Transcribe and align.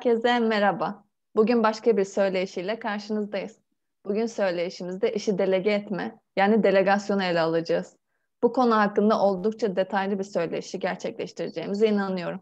Herkese 0.00 0.38
merhaba. 0.38 1.04
Bugün 1.36 1.62
başka 1.62 1.96
bir 1.96 2.04
söyleyişiyle 2.04 2.78
karşınızdayız. 2.78 3.58
Bugün 4.04 4.26
söyleyişimizde 4.26 5.12
işi 5.12 5.38
delege 5.38 5.70
etme, 5.70 6.18
yani 6.36 6.62
delegasyonu 6.62 7.22
ele 7.22 7.40
alacağız. 7.40 7.96
Bu 8.42 8.52
konu 8.52 8.76
hakkında 8.76 9.20
oldukça 9.20 9.76
detaylı 9.76 10.18
bir 10.18 10.24
söyleşi 10.24 10.78
gerçekleştireceğimize 10.78 11.88
inanıyorum. 11.88 12.40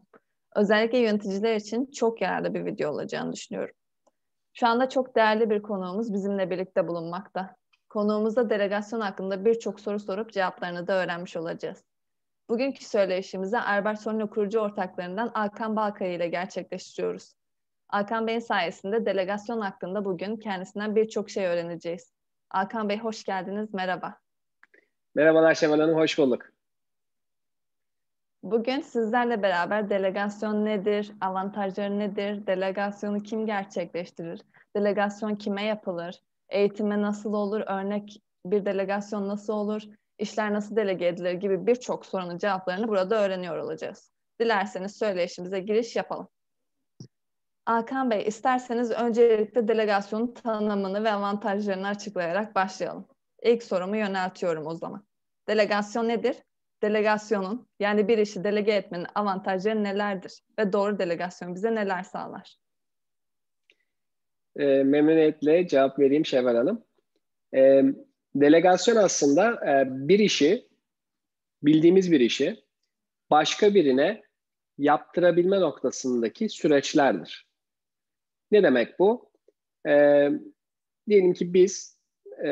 Özellikle 0.56 0.98
yöneticiler 0.98 1.56
için 1.56 1.90
çok 1.90 2.20
yararlı 2.20 2.54
bir 2.54 2.64
video 2.64 2.90
olacağını 2.90 3.32
düşünüyorum. 3.32 3.74
Şu 4.52 4.66
anda 4.66 4.88
çok 4.88 5.16
değerli 5.16 5.50
bir 5.50 5.62
konuğumuz 5.62 6.12
bizimle 6.12 6.50
birlikte 6.50 6.88
bulunmakta. 6.88 7.56
Konuğumuzda 7.88 8.50
delegasyon 8.50 9.00
hakkında 9.00 9.44
birçok 9.44 9.80
soru 9.80 10.00
sorup 10.00 10.32
cevaplarını 10.32 10.86
da 10.86 10.92
öğrenmiş 10.92 11.36
olacağız. 11.36 11.84
Bugünkü 12.50 12.84
söyleşimizi 12.84 13.58
Albert 13.58 14.00
Sonlu 14.00 14.30
kurucu 14.30 14.58
ortaklarından 14.58 15.30
Alkan 15.34 15.76
Balkaya 15.76 16.12
ile 16.12 16.28
gerçekleştiriyoruz. 16.28 17.37
Alkan 17.88 18.26
Bey'in 18.26 18.38
sayesinde 18.38 19.06
delegasyon 19.06 19.60
hakkında 19.60 20.04
bugün 20.04 20.36
kendisinden 20.36 20.96
birçok 20.96 21.30
şey 21.30 21.46
öğreneceğiz. 21.46 22.12
Alkan 22.50 22.88
Bey 22.88 22.98
hoş 22.98 23.24
geldiniz, 23.24 23.74
merhaba. 23.74 24.18
Merhabalar 25.14 25.54
Şevval 25.54 25.80
Hanım, 25.80 25.96
hoş 25.96 26.18
bulduk. 26.18 26.46
Bugün 28.42 28.80
sizlerle 28.80 29.42
beraber 29.42 29.90
delegasyon 29.90 30.64
nedir, 30.64 31.12
avantajları 31.20 31.98
nedir, 31.98 32.46
delegasyonu 32.46 33.22
kim 33.22 33.46
gerçekleştirir, 33.46 34.40
delegasyon 34.76 35.34
kime 35.34 35.64
yapılır, 35.64 36.20
eğitime 36.48 37.02
nasıl 37.02 37.32
olur, 37.32 37.60
örnek 37.66 38.22
bir 38.46 38.64
delegasyon 38.64 39.28
nasıl 39.28 39.52
olur, 39.52 39.82
işler 40.18 40.52
nasıl 40.52 40.76
delege 40.76 41.06
edilir 41.06 41.32
gibi 41.32 41.66
birçok 41.66 42.06
sorunun 42.06 42.38
cevaplarını 42.38 42.88
burada 42.88 43.24
öğreniyor 43.24 43.56
olacağız. 43.56 44.10
Dilerseniz 44.40 44.98
söyleşimize 44.98 45.60
giriş 45.60 45.96
yapalım. 45.96 46.28
Hakan 47.68 48.10
Bey, 48.10 48.26
isterseniz 48.26 48.90
öncelikle 48.90 49.68
delegasyonun 49.68 50.34
tanımını 50.34 51.04
ve 51.04 51.12
avantajlarını 51.12 51.88
açıklayarak 51.88 52.54
başlayalım. 52.54 53.06
İlk 53.42 53.62
sorumu 53.62 53.96
yöneltiyorum 53.96 54.66
o 54.66 54.74
zaman. 54.74 55.06
Delegasyon 55.48 56.08
nedir? 56.08 56.36
Delegasyonun 56.82 57.68
yani 57.80 58.08
bir 58.08 58.18
işi 58.18 58.44
delege 58.44 58.72
etmenin 58.72 59.06
avantajları 59.14 59.84
nelerdir? 59.84 60.40
Ve 60.58 60.72
doğru 60.72 60.98
delegasyon 60.98 61.54
bize 61.54 61.74
neler 61.74 62.02
sağlar? 62.02 62.56
E, 64.56 64.64
memnuniyetle 64.64 65.68
cevap 65.68 65.98
vereyim 65.98 66.26
Şevval 66.26 66.56
Hanım. 66.56 66.84
E, 67.54 67.82
delegasyon 68.34 68.96
aslında 68.96 69.52
e, 69.52 69.86
bir 70.08 70.18
işi, 70.18 70.68
bildiğimiz 71.62 72.12
bir 72.12 72.20
işi 72.20 72.64
başka 73.30 73.74
birine 73.74 74.22
yaptırabilme 74.78 75.60
noktasındaki 75.60 76.48
süreçlerdir. 76.48 77.47
Ne 78.50 78.62
demek 78.62 78.98
bu? 78.98 79.30
E, 79.88 80.28
diyelim 81.08 81.32
ki 81.32 81.54
biz 81.54 81.98
e, 82.44 82.48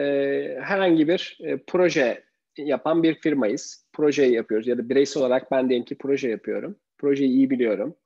herhangi 0.62 1.08
bir 1.08 1.38
e, 1.40 1.56
proje 1.66 2.24
yapan 2.58 3.02
bir 3.02 3.14
firmayız. 3.14 3.86
Projeyi 3.92 4.32
yapıyoruz 4.32 4.66
ya 4.66 4.78
da 4.78 4.88
bireysel 4.88 5.22
olarak 5.22 5.50
ben 5.50 5.68
diyelim 5.68 5.84
ki 5.84 5.98
proje 5.98 6.28
yapıyorum. 6.28 6.76
Projeyi 6.98 7.30
iyi 7.30 7.50
biliyorum. 7.50 7.96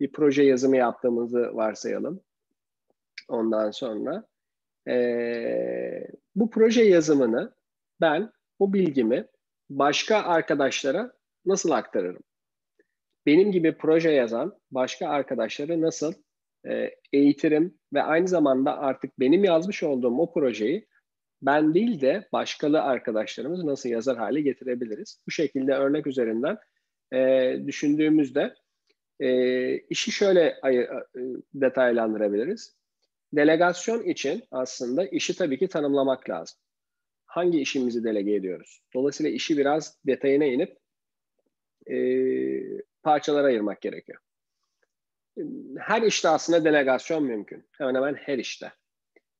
Bir 0.00 0.12
proje 0.12 0.42
yazımı 0.42 0.76
yaptığımızı 0.76 1.50
varsayalım. 1.56 2.20
Ondan 3.28 3.70
sonra 3.70 4.24
e, 4.88 6.08
bu 6.34 6.50
proje 6.50 6.82
yazımını 6.82 7.54
ben 8.00 8.32
bu 8.60 8.72
bilgimi 8.72 9.26
başka 9.70 10.16
arkadaşlara 10.22 11.12
nasıl 11.46 11.70
aktarırım? 11.70 12.22
Benim 13.26 13.52
gibi 13.52 13.76
proje 13.76 14.10
yazan 14.10 14.58
başka 14.70 15.08
arkadaşları 15.08 15.80
nasıl 15.80 16.12
e, 16.68 16.90
eğitirim 17.12 17.78
ve 17.92 18.02
aynı 18.02 18.28
zamanda 18.28 18.78
artık 18.78 19.20
benim 19.20 19.44
yazmış 19.44 19.82
olduğum 19.82 20.18
o 20.18 20.32
projeyi 20.32 20.86
ben 21.42 21.74
değil 21.74 22.00
de 22.00 22.28
başkalı 22.32 22.82
arkadaşlarımız 22.82 23.64
nasıl 23.64 23.88
yazar 23.88 24.16
hale 24.16 24.40
getirebiliriz? 24.40 25.22
Bu 25.26 25.30
şekilde 25.30 25.74
örnek 25.74 26.06
üzerinden 26.06 26.58
e, 27.12 27.56
düşündüğümüzde 27.66 28.54
e, 29.20 29.78
işi 29.78 30.12
şöyle 30.12 30.58
ayı, 30.62 30.80
e, 31.16 31.20
detaylandırabiliriz. 31.54 32.76
Delegasyon 33.32 34.02
için 34.02 34.42
aslında 34.50 35.06
işi 35.06 35.36
tabii 35.36 35.58
ki 35.58 35.68
tanımlamak 35.68 36.30
lazım. 36.30 36.58
Hangi 37.26 37.60
işimizi 37.60 38.04
delege 38.04 38.34
ediyoruz? 38.34 38.80
Dolayısıyla 38.94 39.32
işi 39.32 39.58
biraz 39.58 39.98
detayına 40.06 40.44
inip 40.44 40.76
e, 41.90 41.96
parçalara 43.02 43.46
ayırmak 43.46 43.80
gerekiyor. 43.80 44.18
Her 45.78 46.02
işte 46.02 46.28
aslında 46.28 46.64
delegasyon 46.64 47.24
mümkün. 47.24 47.64
Hemen 47.72 47.94
hemen 47.94 48.14
her 48.14 48.38
işte. 48.38 48.72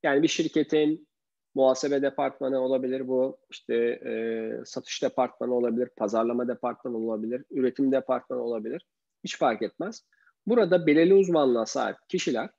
Yani 0.03 0.23
bir 0.23 0.29
şirketin 0.29 1.09
muhasebe 1.55 2.03
departmanı 2.03 2.61
olabilir 2.61 3.09
bu, 3.09 3.39
işte 3.51 3.75
e, 3.75 4.65
satış 4.65 5.03
departmanı 5.03 5.55
olabilir, 5.55 5.89
pazarlama 5.97 6.49
departmanı 6.49 6.97
olabilir, 6.97 7.45
üretim 7.51 7.93
departmanı 7.93 8.43
olabilir. 8.43 8.87
Hiç 9.25 9.39
fark 9.39 9.63
etmez. 9.63 10.05
Burada 10.47 10.87
belirli 10.87 11.15
uzmanlığa 11.15 11.67
sahip 11.67 11.97
kişiler 12.09 12.51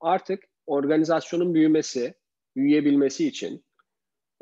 artık 0.00 0.44
organizasyonun 0.66 1.54
büyümesi, 1.54 2.14
büyüyebilmesi 2.56 3.26
için 3.28 3.64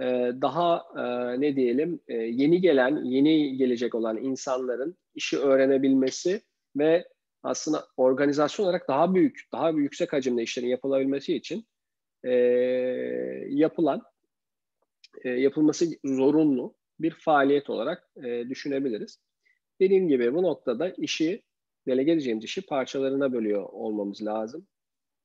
e, 0.00 0.04
daha 0.42 0.84
e, 0.96 1.02
ne 1.40 1.56
diyelim 1.56 2.00
e, 2.08 2.14
yeni 2.14 2.60
gelen, 2.60 3.04
yeni 3.04 3.56
gelecek 3.56 3.94
olan 3.94 4.16
insanların 4.16 4.96
işi 5.14 5.38
öğrenebilmesi 5.38 6.42
ve 6.76 7.08
aslında 7.42 7.86
organizasyon 7.96 8.66
olarak 8.66 8.88
daha 8.88 9.14
büyük, 9.14 9.40
daha 9.52 9.70
yüksek 9.70 10.12
hacimde 10.12 10.42
işlerin 10.42 10.68
yapılabilmesi 10.68 11.36
için 11.36 11.66
yapılan, 13.56 14.02
yapılması 15.24 15.86
zorunlu 16.04 16.74
bir 17.00 17.10
faaliyet 17.10 17.70
olarak 17.70 18.08
düşünebiliriz. 18.48 19.20
Dediğim 19.80 20.08
gibi 20.08 20.34
bu 20.34 20.42
noktada 20.42 20.90
işi, 20.90 21.42
delege 21.88 22.12
edeceğimiz 22.12 22.44
işi 22.44 22.66
parçalarına 22.66 23.32
bölüyor 23.32 23.68
olmamız 23.72 24.24
lazım. 24.24 24.66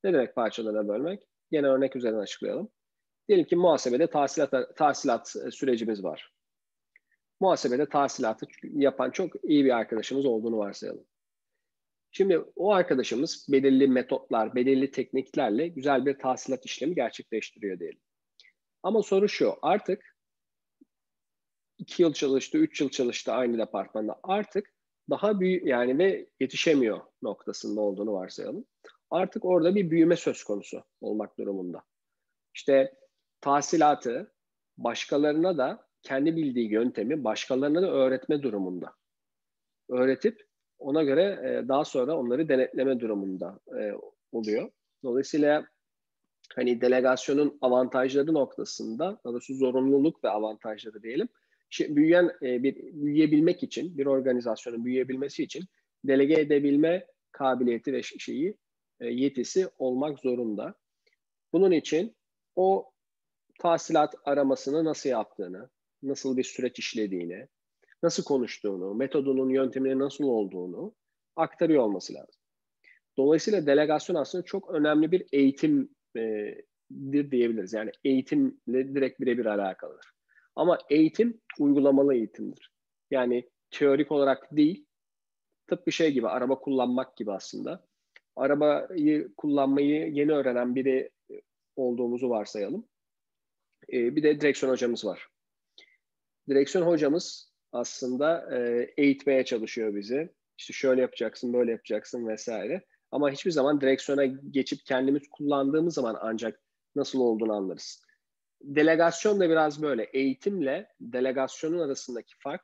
Ne 0.03 0.13
demek 0.13 0.35
parçalarına 0.35 0.87
bölmek? 0.87 1.23
Yine 1.51 1.67
örnek 1.67 1.95
üzerinden 1.95 2.19
açıklayalım. 2.19 2.69
Diyelim 3.27 3.45
ki 3.45 3.55
muhasebede 3.55 4.07
tahsilat, 4.07 4.75
tahsilat 4.75 5.33
sürecimiz 5.51 6.03
var. 6.03 6.33
Muhasebede 7.39 7.89
tahsilatı 7.89 8.45
yapan 8.63 9.11
çok 9.11 9.43
iyi 9.43 9.65
bir 9.65 9.77
arkadaşımız 9.77 10.25
olduğunu 10.25 10.57
varsayalım. 10.57 11.05
Şimdi 12.15 12.39
o 12.55 12.71
arkadaşımız 12.71 13.47
belirli 13.49 13.87
metotlar, 13.87 14.55
belirli 14.55 14.91
tekniklerle 14.91 15.67
güzel 15.67 16.05
bir 16.05 16.19
tahsilat 16.19 16.65
işlemi 16.65 16.95
gerçekleştiriyor 16.95 17.79
diyelim. 17.79 17.99
Ama 18.83 19.03
soru 19.03 19.29
şu, 19.29 19.55
artık 19.61 20.17
iki 21.77 22.01
yıl 22.01 22.13
çalıştı, 22.13 22.57
üç 22.57 22.81
yıl 22.81 22.89
çalıştı 22.89 23.31
aynı 23.31 23.57
departmanda. 23.57 24.19
Artık 24.23 24.73
daha 25.09 25.39
büyük 25.39 25.67
yani 25.67 25.97
ve 25.97 26.29
yetişemiyor 26.39 27.01
noktasında 27.21 27.81
olduğunu 27.81 28.13
varsayalım 28.13 28.65
artık 29.13 29.45
orada 29.45 29.75
bir 29.75 29.91
büyüme 29.91 30.15
söz 30.15 30.43
konusu 30.43 30.83
olmak 31.01 31.37
durumunda. 31.37 31.83
İşte 32.55 32.93
tahsilatı 33.41 34.33
başkalarına 34.77 35.57
da 35.57 35.87
kendi 36.01 36.35
bildiği 36.35 36.71
yöntemi 36.71 37.23
başkalarına 37.23 37.81
da 37.81 37.91
öğretme 37.91 38.43
durumunda. 38.43 38.93
Öğretip 39.89 40.47
ona 40.83 41.03
göre 41.03 41.23
e, 41.23 41.67
daha 41.67 41.85
sonra 41.85 42.17
onları 42.17 42.49
denetleme 42.49 42.99
durumunda 42.99 43.59
e, 43.79 43.91
oluyor. 44.31 44.71
Dolayısıyla 45.03 45.65
hani 46.55 46.81
delegasyonun 46.81 47.57
avantajları 47.61 48.33
noktasında, 48.33 49.19
daha 49.25 49.33
doğrusu 49.33 49.53
zorunluluk 49.53 50.23
ve 50.23 50.29
avantajları 50.29 51.03
diyelim. 51.03 51.27
Şey, 51.69 51.95
büyüyen 51.95 52.31
e, 52.41 52.63
bir 52.63 52.75
büyüyebilmek 52.93 53.63
için, 53.63 53.97
bir 53.97 54.05
organizasyonun 54.05 54.85
büyüyebilmesi 54.85 55.43
için 55.43 55.63
delege 56.03 56.33
edebilme 56.33 57.07
kabiliyeti 57.31 57.93
ve 57.93 58.03
şeyi 58.03 58.57
e, 58.99 59.07
yetisi 59.07 59.67
olmak 59.77 60.19
zorunda. 60.19 60.73
Bunun 61.53 61.71
için 61.71 62.15
o 62.55 62.91
tahsilat 63.59 64.15
aramasını 64.25 64.85
nasıl 64.85 65.09
yaptığını, 65.09 65.69
nasıl 66.03 66.37
bir 66.37 66.43
süreç 66.43 66.79
işlediğini, 66.79 67.47
nasıl 68.03 68.23
konuştuğunu, 68.23 68.95
metodunun 68.95 69.49
yönteminin 69.49 69.99
nasıl 69.99 70.23
olduğunu 70.23 70.93
aktarıyor 71.35 71.83
olması 71.83 72.13
lazım. 72.13 72.41
Dolayısıyla 73.17 73.65
delegasyon 73.65 74.15
aslında 74.15 74.43
çok 74.43 74.69
önemli 74.69 75.11
bir 75.11 75.25
eğitimdir 75.31 77.31
diyebiliriz. 77.31 77.73
Yani 77.73 77.91
eğitimle 78.03 78.95
direkt 78.95 79.19
birebir 79.19 79.45
alakalıdır. 79.45 80.11
Ama 80.55 80.77
eğitim 80.89 81.41
uygulamalı 81.59 82.15
eğitimdir. 82.15 82.71
Yani 83.11 83.49
teorik 83.71 84.11
olarak 84.11 84.47
değil, 84.51 84.85
tıpkı 85.67 85.91
şey 85.91 86.11
gibi, 86.11 86.27
araba 86.27 86.59
kullanmak 86.59 87.17
gibi 87.17 87.31
aslında 87.31 87.85
arabayı 88.35 89.33
kullanmayı 89.37 90.13
yeni 90.13 90.31
öğrenen 90.31 90.75
biri 90.75 91.09
olduğumuzu 91.75 92.29
varsayalım. 92.29 92.87
E, 93.93 94.15
bir 94.15 94.23
de 94.23 94.41
direksiyon 94.41 94.73
hocamız 94.73 95.05
var. 95.05 95.27
Direksiyon 96.49 96.87
hocamız 96.87 97.52
aslında 97.73 98.57
e, 98.57 98.89
eğitmeye 98.97 99.45
çalışıyor 99.45 99.95
bizi. 99.95 100.29
İşte 100.57 100.73
şöyle 100.73 101.01
yapacaksın, 101.01 101.53
böyle 101.53 101.71
yapacaksın 101.71 102.27
vesaire. 102.27 102.81
Ama 103.11 103.31
hiçbir 103.31 103.51
zaman 103.51 103.81
direksiyona 103.81 104.25
geçip 104.25 104.85
kendimiz 104.85 105.29
kullandığımız 105.31 105.93
zaman 105.93 106.17
ancak 106.21 106.59
nasıl 106.95 107.19
olduğunu 107.19 107.53
anlarız. 107.53 108.03
Delegasyon 108.61 109.39
da 109.39 109.49
biraz 109.49 109.81
böyle. 109.81 110.03
Eğitimle 110.03 110.87
delegasyonun 111.01 111.79
arasındaki 111.79 112.33
fark 112.39 112.61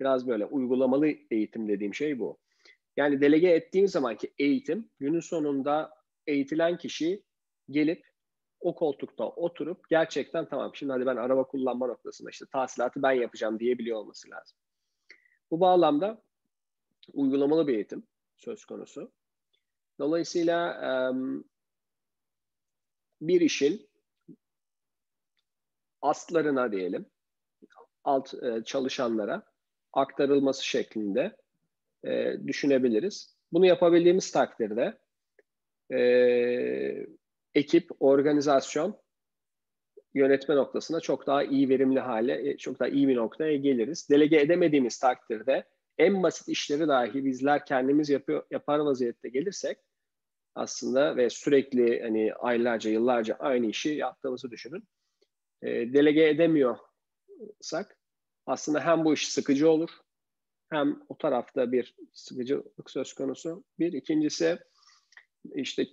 biraz 0.00 0.28
böyle. 0.28 0.44
Uygulamalı 0.46 1.08
eğitim 1.30 1.68
dediğim 1.68 1.94
şey 1.94 2.18
bu. 2.18 2.38
Yani 2.96 3.20
delege 3.20 3.48
ettiğim 3.48 3.88
zamanki 3.88 4.32
eğitim 4.38 4.90
günün 4.98 5.20
sonunda 5.20 5.90
eğitilen 6.26 6.76
kişi 6.78 7.22
gelip 7.70 8.11
o 8.62 8.74
koltukta 8.74 9.28
oturup 9.28 9.88
gerçekten 9.88 10.48
tamam 10.48 10.70
şimdi 10.74 10.92
hadi 10.92 11.06
ben 11.06 11.16
araba 11.16 11.44
kullanma 11.44 11.86
noktasında 11.86 12.30
işte 12.30 12.46
tahsilatı 12.52 13.02
ben 13.02 13.12
yapacağım 13.12 13.58
diyebiliyor 13.60 13.98
olması 13.98 14.30
lazım. 14.30 14.58
Bu 15.50 15.60
bağlamda 15.60 16.22
uygulamalı 17.12 17.68
bir 17.68 17.74
eğitim 17.74 18.06
söz 18.36 18.64
konusu. 18.64 19.12
Dolayısıyla 19.98 20.80
bir 23.20 23.40
işin 23.40 23.88
astlarına 26.02 26.72
diyelim, 26.72 27.06
alt 28.04 28.34
çalışanlara 28.64 29.42
aktarılması 29.92 30.66
şeklinde 30.66 31.36
düşünebiliriz. 32.46 33.36
Bunu 33.52 33.66
yapabildiğimiz 33.66 34.32
takdirde 34.32 34.98
ekip, 37.54 37.90
organizasyon, 38.00 38.96
yönetme 40.14 40.56
noktasına 40.56 41.00
çok 41.00 41.26
daha 41.26 41.44
iyi 41.44 41.68
verimli 41.68 42.00
hale, 42.00 42.56
çok 42.56 42.80
daha 42.80 42.88
iyi 42.88 43.08
bir 43.08 43.16
noktaya 43.16 43.56
geliriz. 43.56 44.08
Delege 44.10 44.40
edemediğimiz 44.40 44.98
takdirde 44.98 45.64
en 45.98 46.22
basit 46.22 46.48
işleri 46.48 46.88
dahi 46.88 47.24
bizler 47.24 47.66
kendimiz 47.66 48.10
yapıyor, 48.10 48.46
yapar 48.50 48.78
vaziyette 48.78 49.28
gelirsek 49.28 49.78
aslında 50.54 51.16
ve 51.16 51.30
sürekli 51.30 52.02
hani 52.02 52.34
aylarca, 52.34 52.90
yıllarca 52.90 53.34
aynı 53.34 53.66
işi 53.66 53.88
yaptığımızı 53.88 54.50
düşünün. 54.50 54.88
E, 55.62 55.68
delege 55.68 56.28
edemiyorsak 56.28 57.98
aslında 58.46 58.80
hem 58.80 59.04
bu 59.04 59.14
iş 59.14 59.28
sıkıcı 59.28 59.70
olur 59.70 59.90
hem 60.70 61.02
o 61.08 61.18
tarafta 61.18 61.72
bir 61.72 61.94
sıkıcılık 62.12 62.90
söz 62.90 63.12
konusu. 63.12 63.64
Bir 63.78 63.92
ikincisi 63.92 64.58
işte 65.54 65.86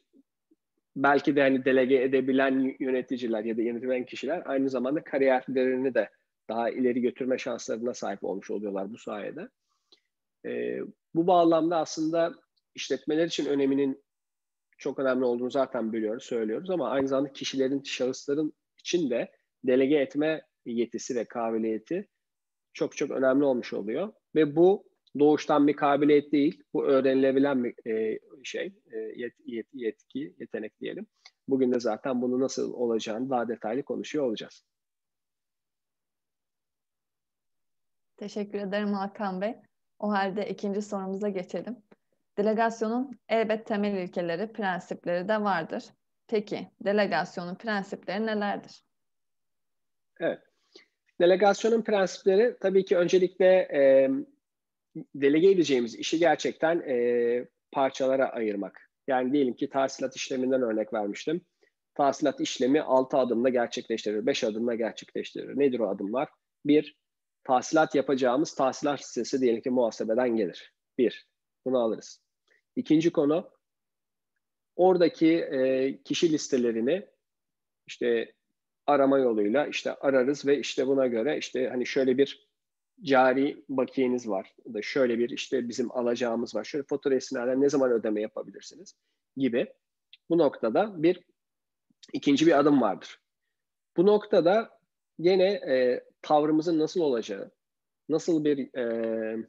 belki 0.95 1.35
de 1.35 1.41
hani 1.41 1.65
delege 1.65 1.95
edebilen 1.95 2.75
yöneticiler 2.79 3.43
ya 3.43 3.57
da 3.57 3.61
yönetilen 3.61 4.05
kişiler 4.05 4.43
aynı 4.45 4.69
zamanda 4.69 5.03
kariyerlerini 5.03 5.93
de 5.93 6.09
daha 6.49 6.69
ileri 6.69 7.01
götürme 7.01 7.37
şanslarına 7.37 7.93
sahip 7.93 8.23
olmuş 8.23 8.51
oluyorlar 8.51 8.91
bu 8.91 8.97
sayede. 8.97 9.49
E, 10.45 10.79
bu 11.15 11.27
bağlamda 11.27 11.77
aslında 11.77 12.33
işletmeler 12.75 13.27
için 13.27 13.45
öneminin 13.45 14.03
çok 14.77 14.99
önemli 14.99 15.25
olduğunu 15.25 15.51
zaten 15.51 15.93
biliyoruz, 15.93 16.23
söylüyoruz 16.23 16.69
ama 16.69 16.89
aynı 16.89 17.07
zamanda 17.07 17.33
kişilerin, 17.33 17.83
şahısların 17.83 18.53
için 18.79 19.09
de 19.09 19.31
delege 19.63 19.95
etme 19.95 20.41
yetisi 20.65 21.15
ve 21.15 21.25
kabiliyeti 21.25 22.07
çok 22.73 22.97
çok 22.97 23.11
önemli 23.11 23.43
olmuş 23.43 23.73
oluyor. 23.73 24.13
Ve 24.35 24.55
bu 24.55 24.88
doğuştan 25.19 25.67
bir 25.67 25.75
kabiliyet 25.75 26.31
değil, 26.31 26.63
bu 26.73 26.85
öğrenilebilen 26.85 27.63
bir 27.63 27.89
e, 27.91 28.19
şey, 28.43 28.73
e, 28.91 28.97
yet, 28.97 29.33
yet, 29.45 29.67
yetki, 29.73 30.35
yetenek 30.39 30.79
diyelim. 30.79 31.07
Bugün 31.47 31.71
de 31.71 31.79
zaten 31.79 32.21
bunu 32.21 32.39
nasıl 32.39 32.73
olacağını 32.73 33.29
daha 33.29 33.47
detaylı 33.47 33.83
konuşuyor 33.83 34.25
olacağız. 34.25 34.65
Teşekkür 38.17 38.59
ederim 38.59 38.93
Hakan 38.93 39.41
Bey. 39.41 39.55
O 39.99 40.11
halde 40.11 40.49
ikinci 40.49 40.81
sorumuza 40.81 41.29
geçelim. 41.29 41.77
Delegasyonun 42.37 43.19
elbet 43.29 43.65
temel 43.65 43.97
ilkeleri, 43.97 44.53
prensipleri 44.53 45.27
de 45.27 45.41
vardır. 45.41 45.83
Peki, 46.27 46.67
delegasyonun 46.85 47.55
prensipleri 47.55 48.25
nelerdir? 48.25 48.83
Evet. 50.19 50.39
Delegasyonun 51.21 51.81
prensipleri 51.81 52.57
tabii 52.61 52.85
ki 52.85 52.97
öncelikle 52.97 53.45
e, 53.55 54.09
delege 55.15 55.51
edeceğimiz 55.51 55.95
işi 55.95 56.19
gerçekten 56.19 56.79
e, 56.79 57.47
parçalara 57.71 58.29
ayırmak. 58.29 58.89
Yani 59.07 59.33
diyelim 59.33 59.53
ki 59.53 59.69
tahsilat 59.69 60.15
işleminden 60.15 60.61
örnek 60.61 60.93
vermiştim. 60.93 61.41
Tahsilat 61.95 62.41
işlemi 62.41 62.81
6 62.81 63.17
adımda 63.17 63.49
gerçekleştirir, 63.49 64.25
5 64.25 64.43
adımda 64.43 64.75
gerçekleştirir. 64.75 65.59
Nedir 65.59 65.79
o 65.79 65.89
adımlar? 65.89 66.29
Bir, 66.65 66.97
tahsilat 67.43 67.95
yapacağımız 67.95 68.55
tahsilat 68.55 68.99
listesi 68.99 69.41
diyelim 69.41 69.61
ki 69.61 69.69
muhasebeden 69.69 70.35
gelir. 70.35 70.73
Bir, 70.97 71.27
bunu 71.65 71.79
alırız. 71.79 72.21
İkinci 72.75 73.11
konu, 73.11 73.49
oradaki 74.75 75.37
e, 75.37 75.97
kişi 76.03 76.31
listelerini 76.31 77.07
işte 77.87 78.33
arama 78.87 79.19
yoluyla 79.19 79.67
işte 79.67 79.93
ararız 79.93 80.45
ve 80.45 80.59
işte 80.59 80.87
buna 80.87 81.07
göre 81.07 81.37
işte 81.37 81.69
hani 81.69 81.85
şöyle 81.85 82.17
bir 82.17 82.48
cari 83.03 83.63
bakiyeniz 83.69 84.29
var 84.29 84.55
da 84.73 84.81
şöyle 84.81 85.19
bir 85.19 85.29
işte 85.29 85.69
bizim 85.69 85.91
alacağımız 85.91 86.55
var. 86.55 86.63
Şöyle 86.63 86.83
fatura 86.83 87.15
esnaden 87.15 87.61
ne 87.61 87.69
zaman 87.69 87.91
ödeme 87.91 88.21
yapabilirsiniz 88.21 88.95
gibi. 89.37 89.73
Bu 90.29 90.37
noktada 90.37 91.03
bir 91.03 91.19
ikinci 92.13 92.47
bir 92.47 92.59
adım 92.59 92.81
vardır. 92.81 93.19
Bu 93.97 94.05
noktada 94.05 94.79
yine 95.19 95.51
e, 95.51 96.03
tavrımızın 96.21 96.79
nasıl 96.79 97.01
olacağı, 97.01 97.51
nasıl 98.09 98.45
bir 98.45 98.77
e, 98.77 99.47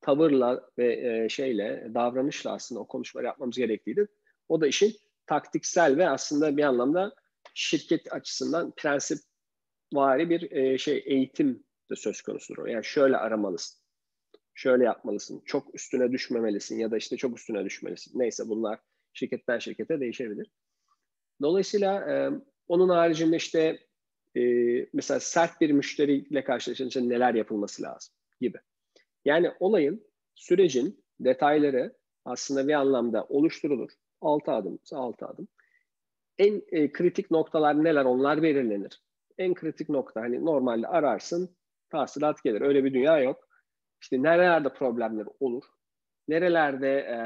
tavırla 0.00 0.70
ve 0.78 1.24
e, 1.24 1.28
şeyle, 1.28 1.90
davranışla 1.94 2.52
aslında 2.52 2.80
o 2.80 2.86
konuşmaları 2.86 3.26
yapmamız 3.26 3.56
gerektiğiydi. 3.56 4.06
O 4.48 4.60
da 4.60 4.66
işin 4.66 4.92
taktiksel 5.26 5.96
ve 5.96 6.08
aslında 6.08 6.56
bir 6.56 6.62
anlamda 6.62 7.14
şirket 7.54 8.12
açısından 8.12 8.72
prensip 8.76 9.18
vari 9.92 10.30
bir 10.30 10.50
e, 10.50 10.78
şey 10.78 11.02
eğitim 11.06 11.64
de 11.90 11.96
söz 11.96 12.22
konusudur. 12.22 12.66
Yani 12.66 12.84
şöyle 12.84 13.16
aramalısın, 13.16 13.80
şöyle 14.54 14.84
yapmalısın, 14.84 15.42
çok 15.44 15.74
üstüne 15.74 16.12
düşmemelisin 16.12 16.78
ya 16.78 16.90
da 16.90 16.96
işte 16.96 17.16
çok 17.16 17.38
üstüne 17.38 17.64
düşmelisin. 17.64 18.18
Neyse 18.18 18.48
bunlar 18.48 18.80
şirketten 19.12 19.58
şirkete 19.58 20.00
değişebilir. 20.00 20.50
Dolayısıyla 21.42 22.10
e, 22.10 22.30
onun 22.68 22.88
haricinde 22.88 23.36
işte 23.36 23.78
e, 24.36 24.42
mesela 24.92 25.20
sert 25.20 25.60
bir 25.60 25.70
müşteriyle 25.70 26.44
karşılaşınca 26.44 27.00
neler 27.00 27.34
yapılması 27.34 27.82
lazım 27.82 28.14
gibi. 28.40 28.58
Yani 29.24 29.50
olayın, 29.60 30.06
sürecin 30.34 31.04
detayları 31.20 31.96
aslında 32.24 32.68
bir 32.68 32.72
anlamda 32.72 33.24
oluşturulur. 33.24 33.90
Altı 34.20 34.52
adım, 34.52 34.78
altı 34.92 35.26
adım. 35.26 35.48
En 36.38 36.62
e, 36.72 36.92
kritik 36.92 37.30
noktalar 37.30 37.84
neler 37.84 38.04
onlar 38.04 38.42
belirlenir. 38.42 39.02
En 39.38 39.54
kritik 39.54 39.88
nokta 39.88 40.20
hani 40.20 40.44
normalde 40.44 40.88
ararsın, 40.88 41.56
tahsilat 41.90 42.42
gelir. 42.44 42.60
Öyle 42.60 42.84
bir 42.84 42.94
dünya 42.94 43.18
yok. 43.18 43.48
İşte 44.02 44.22
nerelerde 44.22 44.72
problemler 44.72 45.26
olur? 45.40 45.64
Nerelerde 46.28 46.88
e, 46.88 47.16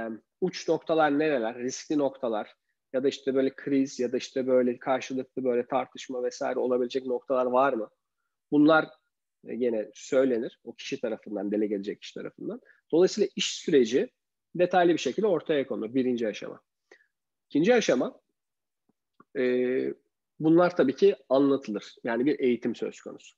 uç 0.40 0.68
noktalar 0.68 1.18
nereler? 1.18 1.58
Riskli 1.58 1.98
noktalar 1.98 2.54
ya 2.92 3.04
da 3.04 3.08
işte 3.08 3.34
böyle 3.34 3.54
kriz 3.54 4.00
ya 4.00 4.12
da 4.12 4.16
işte 4.16 4.46
böyle 4.46 4.78
karşılıklı 4.78 5.44
böyle 5.44 5.66
tartışma 5.66 6.22
vesaire 6.22 6.58
olabilecek 6.58 7.06
noktalar 7.06 7.46
var 7.46 7.72
mı? 7.72 7.90
Bunlar 8.50 8.84
e, 9.44 9.54
yine 9.54 9.90
söylenir. 9.94 10.60
O 10.64 10.74
kişi 10.74 11.00
tarafından, 11.00 11.50
dele 11.50 11.66
gelecek 11.66 12.00
kişi 12.00 12.14
tarafından. 12.14 12.60
Dolayısıyla 12.92 13.28
iş 13.36 13.54
süreci 13.54 14.10
detaylı 14.54 14.92
bir 14.92 14.98
şekilde 14.98 15.26
ortaya 15.26 15.66
konur. 15.66 15.94
Birinci 15.94 16.28
aşama. 16.28 16.60
İkinci 17.46 17.74
aşama 17.74 18.20
e, 19.38 19.44
bunlar 20.40 20.76
tabii 20.76 20.96
ki 20.96 21.16
anlatılır. 21.28 21.96
Yani 22.04 22.26
bir 22.26 22.40
eğitim 22.40 22.74
söz 22.74 23.00
konusu 23.00 23.37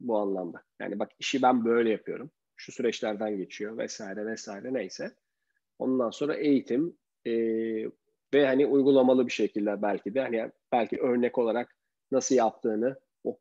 bu 0.00 0.18
anlamda. 0.18 0.62
Yani 0.80 0.98
bak 0.98 1.10
işi 1.18 1.42
ben 1.42 1.64
böyle 1.64 1.90
yapıyorum. 1.90 2.30
Şu 2.56 2.72
süreçlerden 2.72 3.36
geçiyor 3.36 3.78
vesaire 3.78 4.26
vesaire 4.26 4.74
neyse. 4.74 5.14
Ondan 5.78 6.10
sonra 6.10 6.34
eğitim 6.34 6.96
e, 7.26 7.32
ve 8.34 8.46
hani 8.46 8.66
uygulamalı 8.66 9.26
bir 9.26 9.32
şekilde 9.32 9.82
belki 9.82 10.14
de 10.14 10.20
hani 10.20 10.50
belki 10.72 11.00
örnek 11.00 11.38
olarak 11.38 11.76
nasıl 12.10 12.34
yaptığını 12.34 13.00
o 13.24 13.38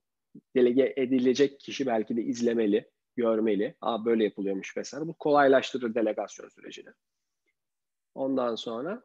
delege 0.56 0.94
edilecek 0.98 1.60
kişi 1.60 1.86
belki 1.86 2.18
de 2.18 2.22
izlemeli, 2.22 2.92
görmeli. 3.16 3.76
Aa 3.82 4.06
böyle 4.06 4.24
yapılıyormuş 4.24 4.78
vesaire. 4.78 5.08
Bu 5.08 5.14
kolaylaştırır 5.14 5.96
delegasyon 5.96 6.50
sürecini. 6.50 6.90
Ondan 8.16 8.56
sonra 8.56 9.04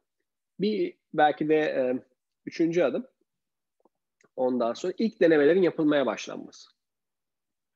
bir 0.61 0.99
belki 1.15 1.49
de 1.49 1.57
e, 1.57 2.05
üçüncü 2.47 2.83
adım 2.83 3.07
ondan 4.37 4.75
sonra 4.75 4.93
ilk 4.99 5.21
denemelerin 5.21 5.63
yapılmaya 5.63 6.07
başlanması. 6.07 6.80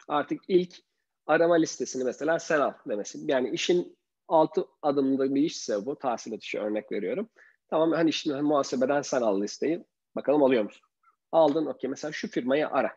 Artık 0.09 0.41
ilk 0.49 0.75
arama 1.27 1.55
listesini 1.55 2.05
mesela 2.05 2.39
sen 2.39 2.61
al 2.61 2.73
demesi. 2.89 3.19
Yani 3.25 3.51
işin 3.51 3.99
altı 4.29 4.67
adımda 4.83 5.35
bir 5.35 5.43
işse 5.43 5.87
bu 5.87 5.97
tahsilat 5.99 6.43
işi 6.43 6.61
örnek 6.61 6.93
veriyorum. 6.93 7.29
Tamam 7.71 7.93
hani 7.93 8.13
şimdi 8.13 8.43
muhasebeden 8.43 9.03
sen 9.03 9.23
al 9.23 9.43
listeyi. 9.43 9.85
Bakalım 10.17 10.43
alıyor 10.43 10.65
musun? 10.65 10.89
Aldın 11.33 11.67
okey 11.67 11.91
mesela 11.91 12.13
şu 12.13 12.29
firmayı 12.29 12.69
ara. 12.69 12.93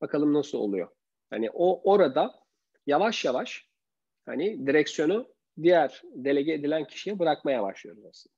Bakalım 0.00 0.34
nasıl 0.34 0.58
oluyor. 0.58 0.88
Hani 1.30 1.50
o 1.50 1.92
orada 1.92 2.34
yavaş 2.86 3.24
yavaş 3.24 3.68
hani 4.26 4.66
direksiyonu 4.66 5.34
diğer 5.62 6.02
delege 6.04 6.52
edilen 6.52 6.84
kişiye 6.84 7.18
bırakmaya 7.18 7.62
başlıyoruz 7.62 8.04
aslında. 8.04 8.36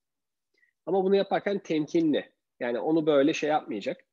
Ama 0.87 1.04
bunu 1.04 1.16
yaparken 1.16 1.59
temkinli. 1.59 2.33
Yani 2.61 2.78
onu 2.78 3.07
böyle 3.07 3.35
şey 3.35 3.50
yapmayacak. 3.50 4.04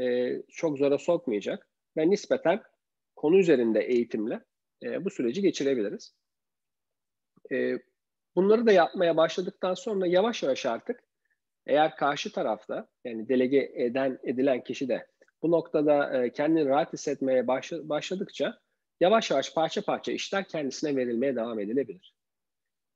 E, 0.00 0.32
çok 0.48 0.78
zora 0.78 0.98
sokmayacak. 0.98 1.68
Ve 1.96 2.10
nispeten 2.10 2.62
konu 3.16 3.38
üzerinde 3.38 3.80
eğitimle 3.80 4.44
e, 4.82 5.04
bu 5.04 5.10
süreci 5.10 5.42
geçirebiliriz. 5.42 6.14
E, 7.52 7.78
bunları 8.36 8.66
da 8.66 8.72
yapmaya 8.72 9.16
başladıktan 9.16 9.74
sonra 9.74 10.06
yavaş 10.06 10.42
yavaş 10.42 10.66
artık 10.66 11.00
eğer 11.66 11.96
karşı 11.96 12.32
tarafta 12.32 12.88
yani 13.04 13.28
delege 13.28 13.72
eden 13.74 14.18
edilen 14.24 14.64
kişi 14.64 14.88
de 14.88 15.06
bu 15.42 15.50
noktada 15.50 16.24
e, 16.24 16.32
kendini 16.32 16.66
rahat 16.66 16.92
hissetmeye 16.92 17.46
başladıkça 17.82 18.58
yavaş 19.00 19.30
yavaş 19.30 19.54
parça 19.54 19.82
parça 19.82 20.12
işler 20.12 20.48
kendisine 20.48 20.96
verilmeye 20.96 21.36
devam 21.36 21.60
edilebilir. 21.60 22.14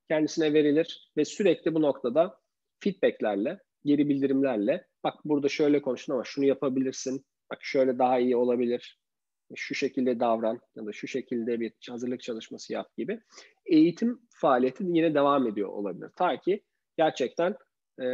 Kendisine 0.08 0.54
verilir 0.54 1.10
ve 1.16 1.24
sürekli 1.24 1.74
bu 1.74 1.82
noktada 1.82 2.40
feedbacklerle, 2.80 3.58
geri 3.84 4.08
bildirimlerle 4.08 4.86
bak 5.04 5.14
burada 5.24 5.48
şöyle 5.48 5.82
konuştun 5.82 6.12
ama 6.12 6.24
şunu 6.24 6.44
yapabilirsin, 6.44 7.24
bak 7.50 7.58
şöyle 7.62 7.98
daha 7.98 8.18
iyi 8.18 8.36
olabilir, 8.36 8.98
şu 9.54 9.74
şekilde 9.74 10.20
davran 10.20 10.60
ya 10.76 10.86
da 10.86 10.92
şu 10.92 11.06
şekilde 11.06 11.60
bir 11.60 11.72
hazırlık 11.88 12.20
çalışması 12.20 12.72
yap 12.72 12.96
gibi 12.96 13.20
eğitim 13.66 14.20
faaliyeti 14.30 14.84
yine 14.84 15.14
devam 15.14 15.46
ediyor 15.46 15.68
olabilir. 15.68 16.10
Ta 16.16 16.40
ki 16.40 16.62
gerçekten 16.96 17.56
e, 18.02 18.08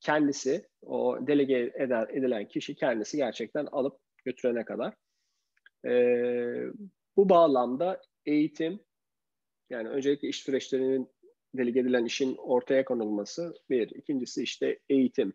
kendisi 0.00 0.68
o 0.82 1.18
delege 1.26 1.72
eder, 1.74 2.08
edilen 2.08 2.48
kişi 2.48 2.74
kendisi 2.74 3.16
gerçekten 3.16 3.66
alıp 3.66 3.98
götürene 4.24 4.64
kadar. 4.64 4.94
E, 5.86 5.92
bu 7.16 7.28
bağlamda 7.28 8.00
eğitim 8.26 8.80
yani 9.70 9.88
öncelikle 9.88 10.28
iş 10.28 10.42
süreçlerinin 10.42 11.08
delege 11.54 11.80
edilen 11.80 12.04
işin 12.04 12.36
ortaya 12.36 12.84
konulması 12.84 13.54
bir. 13.70 13.90
İkincisi 13.90 14.42
işte 14.42 14.78
eğitim. 14.88 15.32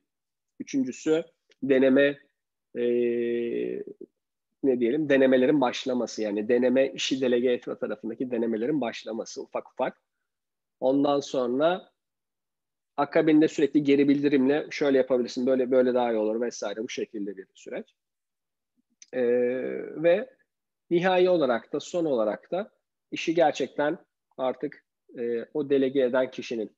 Üçüncüsü 0.59 1.24
deneme 1.63 2.19
e, 2.75 2.84
ne 4.63 4.79
diyelim 4.79 5.10
denemelerin 5.10 5.62
başlaması 5.62 6.22
yani 6.22 6.50
deneme 6.50 6.91
işi 6.91 7.22
delege 7.22 7.51
etme 7.51 7.77
tarafındaki 7.77 8.32
denemelerin 8.32 8.82
başlaması 8.82 9.41
ufak 9.41 9.72
ufak. 9.72 10.01
Ondan 10.79 11.20
sonra 11.20 11.89
akabinde 12.98 13.48
sürekli 13.48 13.84
geri 13.84 14.10
bildirimle 14.10 14.67
şöyle 14.72 14.98
yapabilirsin, 14.98 15.46
böyle 15.46 15.72
böyle 15.72 15.94
daha 15.94 16.12
iyi 16.12 16.17
olur 16.17 16.41
vesaire 16.41 16.84
bu 16.84 16.89
şekilde 16.89 17.38
bir 17.38 17.48
süreç. 17.53 17.96
Ee, 19.13 19.24
ve 20.03 20.29
nihai 20.89 21.29
olarak 21.29 21.74
da 21.74 21.79
son 21.79 22.05
olarak 22.05 22.51
da 22.51 22.72
işi 23.12 23.36
gerçekten 23.36 23.98
artık 24.38 24.86
e, 25.17 25.46
o 25.53 25.70
delege 25.70 26.01
eden 26.01 26.32
kişinin 26.32 26.77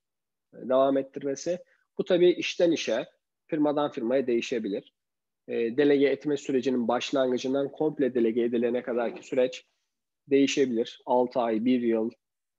devam 0.54 0.98
ettirmesi. 0.98 1.60
Bu 1.98 2.06
tabii 2.06 2.30
işten 2.30 2.72
işe, 2.72 3.06
firmadan 3.48 3.92
firmaya 3.92 4.28
değişebilir. 4.28 4.94
E, 5.48 5.78
delege 5.78 6.08
etme 6.08 6.38
sürecinin 6.38 6.88
başlangıcından 6.88 7.72
komple 7.72 8.14
delege 8.14 8.42
edilene 8.42 8.82
kadarki 8.82 9.28
süreç 9.28 9.66
değişebilir. 10.30 11.02
6 11.06 11.40
ay, 11.40 11.66
1 11.66 11.82
yıl, 11.82 12.12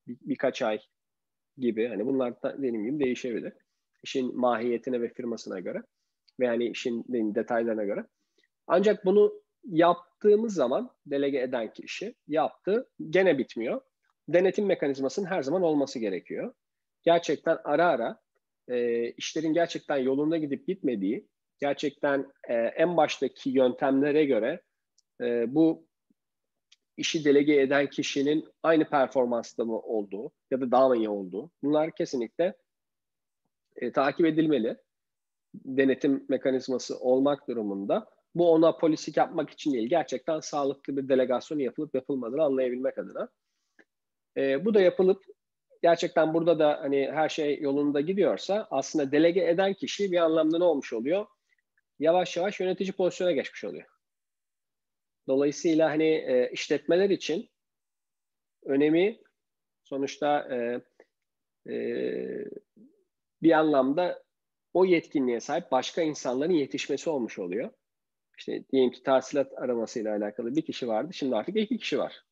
bir, 0.07 0.17
birkaç 0.21 0.63
ay 0.63 0.79
gibi. 1.57 1.89
Hani 1.89 2.07
bunlar 2.07 2.43
da 2.43 2.59
dediğim 2.59 2.85
gibi 2.85 3.05
değişebilir. 3.05 3.53
İşin 4.05 4.37
mahiyetine 4.41 5.01
ve 5.01 5.09
firmasına 5.09 5.61
göre 5.61 5.83
ve 6.41 6.47
yani 6.47 6.69
işin 6.69 7.05
detaylarına 7.35 7.85
göre. 7.85 8.05
Ancak 8.67 9.05
bunu 9.05 9.43
yaptığımız 9.65 10.55
zaman 10.55 10.91
delege 11.07 11.41
eden 11.41 11.73
kişi 11.73 12.15
yaptı 12.27 12.91
gene 13.11 13.39
bitmiyor. 13.39 13.81
Denetim 14.29 14.67
mekanizmasının 14.67 15.27
her 15.27 15.43
zaman 15.43 15.63
olması 15.63 15.99
gerekiyor. 15.99 16.55
Gerçekten 17.03 17.59
ara 17.65 17.87
ara 17.87 18.21
e, 18.69 19.07
işlerin 19.11 19.53
gerçekten 19.53 19.97
yolunda 19.97 20.37
gidip 20.37 20.67
gitmediği, 20.67 21.29
gerçekten 21.61 22.33
e, 22.49 22.55
en 22.55 22.97
baştaki 22.97 23.51
yöntemlere 23.51 24.25
göre 24.25 24.63
e, 25.21 25.55
bu 25.55 25.89
işi 26.97 27.25
delege 27.25 27.61
eden 27.61 27.87
kişinin 27.87 28.49
aynı 28.63 28.85
performansta 28.85 29.65
mı 29.65 29.81
olduğu 29.81 30.33
ya 30.51 30.61
da 30.61 30.71
daha 30.71 30.89
mı 30.89 30.97
iyi 30.97 31.09
olduğu 31.09 31.51
bunlar 31.63 31.95
kesinlikle 31.95 32.57
e, 33.77 33.93
takip 33.93 34.27
edilmeli. 34.27 34.77
Denetim 35.55 36.27
mekanizması 36.29 36.99
olmak 36.99 37.49
durumunda. 37.49 38.11
Bu 38.35 38.53
ona 38.53 38.77
polislik 38.77 39.17
yapmak 39.17 39.51
için 39.51 39.73
değil, 39.73 39.89
gerçekten 39.89 40.41
sağlıklı 40.41 40.97
bir 40.97 41.09
delegasyon 41.09 41.59
yapılıp 41.59 41.95
yapılmadığını 41.95 42.43
anlayabilmek 42.43 42.99
adına. 42.99 43.29
E, 44.37 44.65
bu 44.65 44.75
da 44.75 44.81
yapılıp 44.81 45.25
gerçekten 45.83 46.35
burada 46.35 46.59
da 46.59 46.79
hani 46.83 47.11
her 47.13 47.29
şey 47.29 47.61
yolunda 47.61 48.01
gidiyorsa 48.01 48.69
aslında 48.71 49.13
delege 49.13 49.49
eden 49.49 49.75
kişi 49.75 50.13
bir 50.13 50.19
anlamda 50.19 50.59
ne 50.59 50.65
olmuş 50.65 50.93
oluyor? 50.93 51.27
Yavaş 51.99 52.37
yavaş 52.37 52.61
yönetici 52.61 52.93
pozisyona 52.93 53.33
geçmiş 53.33 53.65
oluyor. 53.65 53.87
Dolayısıyla 55.29 55.91
hani 55.91 56.05
e, 56.05 56.51
işletmeler 56.53 57.11
için 57.11 57.51
önemi 58.65 59.21
sonuçta 59.85 60.49
e, 60.55 60.81
e, 61.73 61.79
bir 63.43 63.53
anlamda 63.53 64.23
o 64.75 64.85
yetkinliğe 64.85 65.41
sahip 65.41 65.71
başka 65.71 66.03
insanların 66.03 66.53
yetişmesi 66.53 67.11
olmuş 67.11 67.39
oluyor. 67.39 67.71
İşte 68.39 68.65
diyelim 68.73 68.91
ki 68.91 69.03
tahsilat 69.03 69.53
aramasıyla 69.57 70.17
alakalı 70.17 70.57
bir 70.57 70.63
kişi 70.63 70.89
vardı. 70.89 71.13
Şimdi 71.13 71.37
artık 71.37 71.57
iki 71.57 71.79
kişi 71.79 71.99
var. 71.99 72.25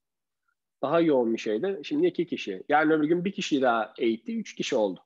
Daha 0.82 1.00
yoğun 1.00 1.32
bir 1.32 1.38
şeydi. 1.38 1.80
Şimdi 1.84 2.06
iki 2.06 2.26
kişi. 2.26 2.62
Yani 2.68 2.92
öbür 2.92 3.08
gün 3.08 3.24
bir 3.24 3.32
kişi 3.32 3.62
daha 3.62 3.94
eğitti. 3.98 4.38
Üç 4.38 4.54
kişi 4.54 4.76
oldu. 4.76 5.00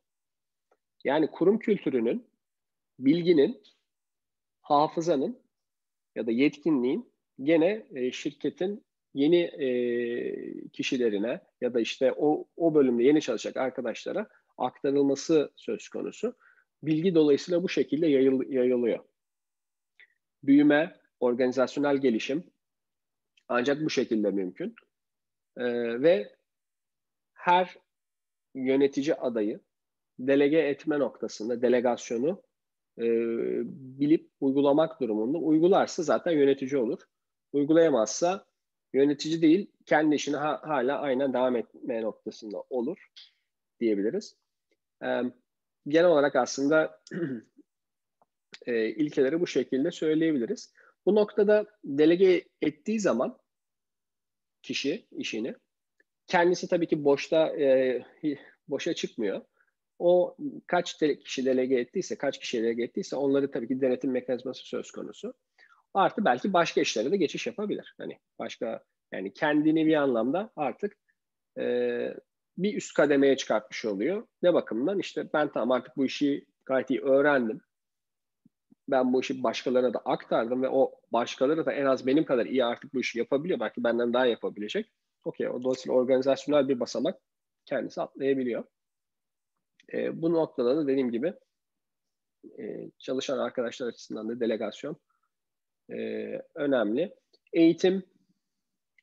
Yani 1.05 1.31
kurum 1.31 1.59
kültürünün, 1.59 2.26
bilginin, 2.99 3.62
hafızanın 4.70 5.38
ya 6.14 6.26
da 6.26 6.30
yetkinliğin 6.30 7.12
gene 7.42 7.86
e, 7.94 8.12
şirketin 8.12 8.84
yeni 9.14 9.40
e, 9.42 10.68
kişilerine 10.68 11.40
ya 11.60 11.74
da 11.74 11.80
işte 11.80 12.12
o, 12.16 12.48
o 12.56 12.74
bölümde 12.74 13.02
yeni 13.02 13.20
çalışacak 13.20 13.56
arkadaşlara 13.56 14.28
aktarılması 14.58 15.52
söz 15.56 15.88
konusu. 15.88 16.36
Bilgi 16.82 17.14
dolayısıyla 17.14 17.62
bu 17.62 17.68
şekilde 17.68 18.06
yayıl, 18.06 18.52
yayılıyor. 18.52 19.04
Büyüme, 20.42 20.96
organizasyonel 21.20 21.96
gelişim 21.96 22.44
ancak 23.48 23.84
bu 23.84 23.90
şekilde 23.90 24.30
mümkün. 24.30 24.74
E, 25.56 25.64
ve 26.02 26.36
her 27.32 27.76
yönetici 28.54 29.14
adayı 29.14 29.60
delege 30.18 30.58
etme 30.58 30.98
noktasında 30.98 31.62
delegasyonu 31.62 32.42
e, 33.00 33.07
bilip 33.99 34.30
uygulamak 34.40 35.00
durumunda. 35.00 35.38
Uygularsa 35.38 36.02
zaten 36.02 36.33
yönetici 36.33 36.76
olur. 36.76 37.00
Uygulayamazsa 37.52 38.47
yönetici 38.92 39.42
değil, 39.42 39.71
kendi 39.87 40.14
işini 40.14 40.37
ha, 40.37 40.61
hala 40.62 40.99
aynen 40.99 41.33
devam 41.33 41.57
etme 41.57 42.02
noktasında 42.02 42.64
olur 42.71 43.11
diyebiliriz. 43.80 44.37
E, 45.04 45.23
genel 45.88 46.11
olarak 46.11 46.37
aslında 46.37 47.02
e, 48.66 48.88
ilkeleri 48.88 49.40
bu 49.40 49.47
şekilde 49.47 49.90
söyleyebiliriz. 49.90 50.73
Bu 51.07 51.14
noktada 51.14 51.66
delege 51.85 52.45
ettiği 52.62 53.00
zaman 53.00 53.38
kişi 54.62 55.07
işini 55.12 55.54
kendisi 56.26 56.69
tabii 56.69 56.87
ki 56.87 57.04
boşta 57.04 57.57
e, 57.57 58.02
boşa 58.69 58.95
çıkmıyor. 58.95 59.40
O 60.00 60.37
kaç 60.66 60.99
kişi 60.99 61.45
delege 61.45 61.75
ettiyse, 61.80 62.16
kaç 62.16 62.38
kişi 62.38 62.62
delege 62.62 62.83
ettiyse 62.83 63.16
onları 63.16 63.50
tabii 63.50 63.69
ki 63.69 63.80
denetim 63.80 64.11
mekanizması 64.11 64.69
söz 64.69 64.90
konusu. 64.90 65.35
Artı 65.95 66.25
belki 66.25 66.52
başka 66.52 66.80
işlere 66.80 67.12
de 67.12 67.16
geçiş 67.16 67.47
yapabilir. 67.47 67.95
Hani 67.99 68.19
başka 68.38 68.85
yani 69.12 69.33
kendini 69.33 69.87
bir 69.87 69.95
anlamda 69.95 70.50
artık 70.57 70.97
e, 71.59 71.64
bir 72.59 72.76
üst 72.76 72.95
kademeye 72.95 73.37
çıkartmış 73.37 73.85
oluyor. 73.85 74.26
Ne 74.42 74.54
bakımdan? 74.54 74.99
İşte 74.99 75.28
ben 75.35 75.52
tamam 75.52 75.71
artık 75.71 75.97
bu 75.97 76.04
işi 76.04 76.47
gayet 76.66 76.90
iyi 76.90 77.00
öğrendim. 77.00 77.61
Ben 78.88 79.12
bu 79.12 79.21
işi 79.21 79.42
başkalarına 79.42 79.95
da 79.95 79.99
aktardım 79.99 80.62
ve 80.62 80.69
o 80.69 80.92
başkaları 81.12 81.66
da 81.66 81.73
en 81.73 81.87
az 81.87 82.07
benim 82.07 82.25
kadar 82.25 82.47
iyi 82.47 82.64
artık 82.64 82.95
bu 82.95 83.00
işi 83.00 83.19
yapabiliyor. 83.19 83.61
Belki 83.61 83.85
benden 83.85 84.12
daha 84.12 84.26
yapabilecek. 84.26 84.92
Okey, 85.25 85.49
o 85.49 85.62
dolayısıyla 85.62 85.95
organizasyonel 85.95 86.69
bir 86.69 86.80
basamak 86.80 87.21
kendisi 87.66 88.02
atlayabiliyor. 88.02 88.64
E, 89.92 90.23
bu 90.23 90.32
noktada 90.32 90.76
da 90.76 90.87
dediğim 90.87 91.11
gibi 91.11 91.35
e, 92.59 92.90
çalışan 92.99 93.38
arkadaşlar 93.38 93.87
açısından 93.87 94.28
da 94.28 94.40
delegasyon 94.40 94.97
e, 95.90 95.97
önemli. 96.54 97.14
Eğitim 97.52 98.02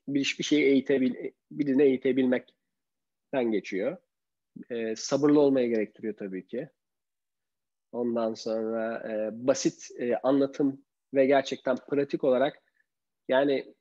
bir, 0.08 0.36
bir 0.40 0.44
şeyi 0.44 0.66
eğitebil, 0.66 1.32
birine 1.52 1.84
eğitebilmekten 1.84 3.52
geçiyor. 3.52 3.98
E, 4.70 4.96
sabırlı 4.96 5.40
olmaya 5.40 5.68
gerektiriyor 5.68 6.18
tabii 6.18 6.48
ki. 6.48 6.70
Ondan 7.92 8.34
sonra 8.34 9.12
e, 9.12 9.30
basit 9.48 9.88
e, 10.00 10.18
anlatım 10.18 10.86
ve 11.14 11.26
gerçekten 11.26 11.76
pratik 11.90 12.24
olarak 12.24 12.62
yani 13.28 13.76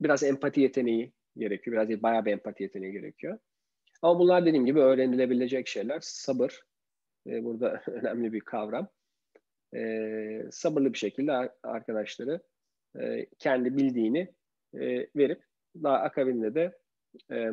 biraz 0.00 0.22
empati 0.22 0.60
yeteneği, 0.60 1.12
gerekiyor. 1.36 1.76
Biraz 1.76 1.88
değil, 1.88 2.02
bayağı 2.02 2.24
bir 2.24 2.32
empati 2.32 2.62
yeteneği 2.62 2.92
gerekiyor. 2.92 3.38
Ama 4.04 4.18
bunlar 4.18 4.46
dediğim 4.46 4.66
gibi 4.66 4.80
öğrenilebilecek 4.80 5.68
şeyler. 5.68 6.00
Sabır 6.00 6.62
e, 7.26 7.44
burada 7.44 7.82
önemli 7.86 8.32
bir 8.32 8.40
kavram. 8.40 8.88
E, 9.74 10.46
sabırlı 10.50 10.92
bir 10.92 10.98
şekilde 10.98 11.52
arkadaşları 11.62 12.40
e, 13.00 13.26
kendi 13.38 13.76
bildiğini 13.76 14.34
e, 14.74 15.08
verip 15.16 15.42
daha 15.82 15.96
akabinde 15.96 16.54
de 16.54 16.78
e, 17.30 17.50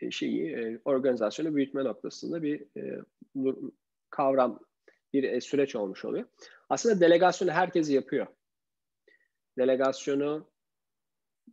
e 0.00 0.10
şeyi 0.10 0.56
e, 0.56 0.80
organizasyonu 0.84 1.56
büyütme 1.56 1.84
noktasında 1.84 2.42
bir 2.42 2.66
e, 2.76 3.02
kavram 4.10 4.60
bir 5.12 5.22
e, 5.22 5.40
süreç 5.40 5.76
olmuş 5.76 6.04
oluyor. 6.04 6.24
Aslında 6.68 7.00
delegasyonu 7.00 7.50
herkes 7.50 7.90
yapıyor. 7.90 8.26
Delegasyonu 9.58 10.50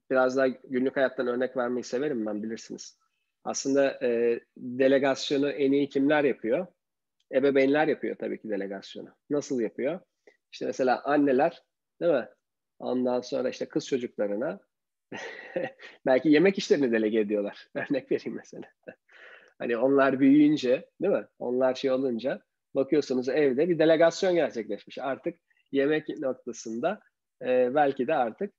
biraz 0.09 0.37
daha 0.37 0.47
günlük 0.47 0.95
hayattan 0.97 1.27
örnek 1.27 1.57
vermeyi 1.57 1.83
severim 1.83 2.25
ben 2.25 2.43
bilirsiniz. 2.43 2.98
Aslında 3.43 4.05
e, 4.05 4.39
delegasyonu 4.57 5.51
en 5.51 5.71
iyi 5.71 5.89
kimler 5.89 6.23
yapıyor? 6.23 6.67
Ebeveynler 7.33 7.87
yapıyor 7.87 8.15
tabii 8.15 8.41
ki 8.41 8.49
delegasyonu. 8.49 9.09
Nasıl 9.29 9.61
yapıyor? 9.61 9.99
İşte 10.51 10.65
mesela 10.65 11.03
anneler 11.03 11.63
değil 12.01 12.13
mi? 12.13 12.27
Ondan 12.79 13.21
sonra 13.21 13.49
işte 13.49 13.65
kız 13.65 13.87
çocuklarına 13.87 14.59
belki 16.05 16.29
yemek 16.29 16.57
işlerini 16.57 16.91
delege 16.91 17.19
ediyorlar. 17.19 17.67
Örnek 17.75 18.11
vereyim 18.11 18.35
mesela. 18.35 18.63
hani 19.59 19.77
onlar 19.77 20.19
büyüyünce 20.19 20.89
değil 21.01 21.13
mi? 21.13 21.27
Onlar 21.39 21.75
şey 21.75 21.91
olunca 21.91 22.41
bakıyorsunuz 22.75 23.29
evde 23.29 23.69
bir 23.69 23.79
delegasyon 23.79 24.35
gerçekleşmiş. 24.35 24.97
Artık 24.97 25.39
yemek 25.71 26.09
noktasında 26.19 26.99
e, 27.41 27.75
belki 27.75 28.07
de 28.07 28.15
artık 28.15 28.53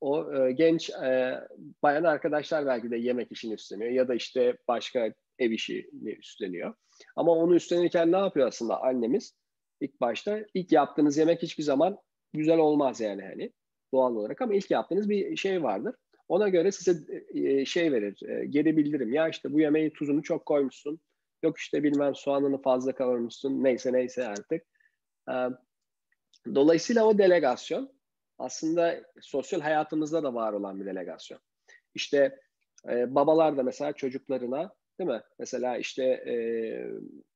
o 0.00 0.34
e, 0.34 0.52
genç 0.52 0.90
e, 0.90 1.40
bayan 1.82 2.04
arkadaşlar 2.04 2.66
belki 2.66 2.90
de 2.90 2.96
yemek 2.96 3.32
işini 3.32 3.54
üstleniyor 3.54 3.90
ya 3.90 4.08
da 4.08 4.14
işte 4.14 4.56
başka 4.68 5.12
ev 5.38 5.50
işini 5.50 6.12
üstleniyor. 6.18 6.74
Ama 7.16 7.32
onu 7.32 7.54
üstlenirken 7.54 8.12
ne 8.12 8.16
yapıyor 8.16 8.48
aslında 8.48 8.82
annemiz? 8.82 9.34
İlk 9.80 10.00
başta 10.00 10.40
ilk 10.54 10.72
yaptığınız 10.72 11.16
yemek 11.16 11.42
hiçbir 11.42 11.62
zaman 11.62 11.98
güzel 12.32 12.58
olmaz 12.58 13.00
yani 13.00 13.22
hani 13.22 13.52
doğal 13.94 14.16
olarak 14.16 14.42
ama 14.42 14.54
ilk 14.54 14.70
yaptığınız 14.70 15.08
bir 15.08 15.36
şey 15.36 15.62
vardır. 15.62 15.94
Ona 16.28 16.48
göre 16.48 16.72
size 16.72 16.98
e, 17.34 17.64
şey 17.64 17.92
verir, 17.92 18.28
e, 18.28 18.46
geri 18.46 18.76
bildirim. 18.76 19.12
Ya 19.12 19.28
işte 19.28 19.52
bu 19.52 19.60
yemeğin 19.60 19.90
tuzunu 19.90 20.22
çok 20.22 20.46
koymuşsun. 20.46 21.00
Yok 21.42 21.58
işte 21.58 21.82
bilmem 21.82 22.14
soğanını 22.14 22.62
fazla 22.62 22.94
kavurmuşsun. 22.94 23.64
Neyse 23.64 23.92
neyse 23.92 24.26
artık. 24.26 24.62
E, 25.30 25.34
dolayısıyla 26.54 27.04
o 27.04 27.18
delegasyon 27.18 27.95
aslında 28.38 29.02
sosyal 29.20 29.60
hayatımızda 29.60 30.22
da 30.22 30.34
var 30.34 30.52
olan 30.52 30.80
bir 30.80 30.86
delegasyon. 30.86 31.40
İşte 31.94 32.40
babalar 32.86 33.56
da 33.56 33.62
mesela 33.62 33.92
çocuklarına 33.92 34.72
değil 35.00 35.10
mi? 35.10 35.22
Mesela 35.38 35.76
işte 35.76 36.04
e, 36.04 36.34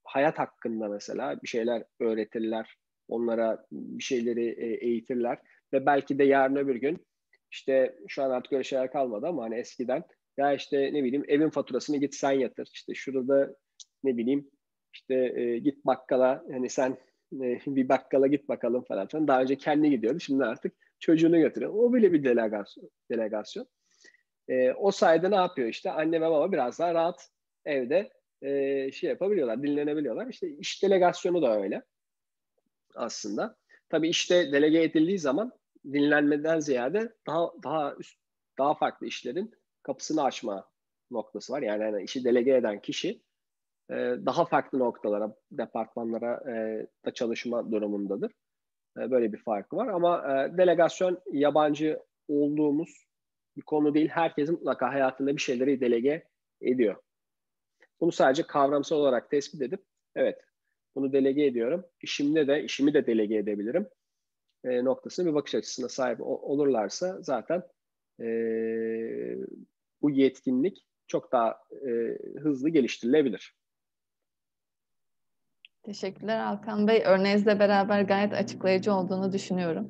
hayat 0.05 0.39
hakkında 0.39 0.89
mesela 0.89 1.43
bir 1.43 1.49
şeyler 1.49 1.85
öğretirler. 2.01 2.77
Onlara 3.09 3.67
bir 3.73 4.03
şeyleri 4.03 4.49
e, 4.49 4.87
eğitirler. 4.87 5.39
Ve 5.73 5.87
belki 5.87 6.19
de 6.19 6.25
yarın 6.25 6.57
öbür 6.57 6.77
gün 6.77 7.07
işte 7.51 7.99
şu 8.09 8.23
an 8.23 8.31
artık 8.31 8.53
öyle 8.53 8.65
şeyler 8.65 8.93
kalmadı 8.93 9.27
ama 9.27 9.43
hani 9.43 9.55
eskiden 9.55 10.05
ya 10.37 10.53
işte 10.53 10.91
ne 10.93 11.05
bileyim 11.05 11.25
evin 11.29 11.51
faturasını 11.51 11.97
git 11.97 12.15
sen 12.15 12.33
yatır. 12.33 12.71
İşte 12.75 12.95
şurada 12.95 13.57
ne 14.05 14.17
bileyim 14.17 14.51
işte 14.95 15.15
e, 15.15 15.59
git 15.59 15.87
bakkala 15.87 16.45
hani 16.53 16.71
sen 16.71 16.97
e, 17.33 17.59
bir 17.67 17.89
bakkala 17.89 18.27
git 18.27 18.49
bakalım 18.49 18.85
falan 18.85 19.07
filan. 19.07 19.29
Daha 19.29 19.43
önce 19.43 19.57
kendi 19.57 19.91
gidiyordu. 19.91 20.21
Şimdi 20.21 20.45
artık 20.45 20.75
çocuğunu 21.01 21.39
götürüyor. 21.39 21.73
O 21.75 21.95
bile 21.95 22.13
bir 22.13 22.25
delegasyon. 22.25 22.91
delegasyon. 23.11 23.67
E, 24.49 24.73
o 24.73 24.91
sayede 24.91 25.31
ne 25.31 25.37
yapıyor 25.37 25.69
işte 25.69 25.91
anne 25.91 26.21
ve 26.21 26.31
baba 26.31 26.53
biraz 26.53 26.79
daha 26.79 26.95
rahat 26.95 27.29
evde 27.65 28.11
e, 28.43 28.93
şey 28.93 29.11
yapabiliyorlar, 29.11 29.63
dinlenebiliyorlar. 29.63 30.27
İşte 30.27 30.49
iş 30.49 30.83
delegasyonu 30.83 31.43
da 31.43 31.63
öyle 31.63 31.83
aslında. 32.95 33.57
Tabii 33.89 34.09
işte 34.09 34.53
delege 34.53 34.83
edildiği 34.83 35.19
zaman 35.19 35.53
dinlenmeden 35.85 36.61
ziyade 36.61 37.15
daha 37.27 37.51
daha 37.65 37.95
üst, 37.95 38.19
daha 38.59 38.75
farklı 38.75 39.07
işlerin 39.07 39.55
kapısını 39.83 40.23
açma 40.23 40.71
noktası 41.11 41.53
var. 41.53 41.63
Yani, 41.63 41.83
yani 41.83 42.03
işi 42.03 42.25
delege 42.25 42.55
eden 42.55 42.81
kişi 42.81 43.23
e, 43.91 43.95
daha 44.27 44.45
farklı 44.45 44.79
noktalara, 44.79 45.35
departmanlara 45.53 46.53
e, 46.53 46.87
da 47.05 47.15
çalışma 47.15 47.73
durumundadır. 47.73 48.33
E, 48.99 49.11
böyle 49.11 49.33
bir 49.33 49.39
farkı 49.39 49.77
var 49.77 49.89
ama 49.89 50.19
e, 50.19 50.59
delegasyon 50.59 51.19
yabancı 51.33 51.99
olduğumuz 52.29 53.07
bir 53.57 53.63
konu 53.63 53.95
değil. 53.95 54.09
Herkesin 54.09 54.55
mutlaka 54.55 54.93
hayatında 54.93 55.37
bir 55.37 55.41
şeyleri 55.41 55.81
delege 55.81 56.29
ediyor. 56.61 56.97
Bunu 58.01 58.13
sadece 58.13 58.43
kavramsal 58.43 58.97
olarak 58.97 59.31
tespit 59.31 59.63
edip 59.63 59.85
evet 60.15 60.41
bunu 60.95 61.13
delege 61.13 61.47
ediyorum. 61.47 61.85
İşimde 62.03 62.47
de 62.47 62.65
işimi 62.65 62.95
de 62.95 63.07
delege 63.07 63.37
edebilirim 63.37 63.89
e, 64.65 64.85
noktasına 64.85 65.27
bir 65.27 65.35
bakış 65.35 65.55
açısına 65.55 65.89
sahip 65.89 66.21
olurlarsa 66.21 67.23
zaten 67.23 67.63
e, 68.21 68.27
bu 70.03 70.11
yetkinlik 70.11 70.87
çok 71.07 71.33
daha 71.33 71.59
e, 71.73 72.19
hızlı 72.39 72.69
geliştirilebilir. 72.69 73.60
Teşekkürler 75.83 76.41
Alkan 76.41 76.89
Bey. 76.89 77.03
Örneğinizle 77.07 77.59
beraber 77.59 78.03
gayet 78.03 78.33
açıklayıcı 78.33 78.95
olduğunu 78.95 79.33
düşünüyorum. 79.33 79.89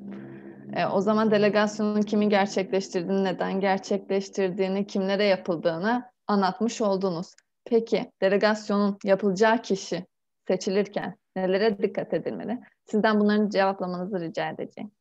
E, 0.75 0.85
o 0.85 1.01
zaman 1.01 1.31
delegasyonun 1.31 2.01
kimin 2.01 2.29
gerçekleştirdiğini, 2.29 3.23
neden 3.23 3.59
gerçekleştirdiğini, 3.59 4.87
kimlere 4.87 5.25
yapıldığını 5.25 6.03
anlatmış 6.27 6.81
oldunuz. 6.81 7.35
Peki 7.65 8.11
delegasyonun 8.21 8.97
yapılacağı 9.03 9.61
kişi 9.61 10.05
seçilirken 10.47 11.17
nelere 11.35 11.77
dikkat 11.77 12.13
edilmeli? 12.13 12.59
Sizden 12.85 13.19
bunların 13.19 13.49
cevaplamanızı 13.49 14.19
rica 14.19 14.49
edeceğim. 14.49 14.91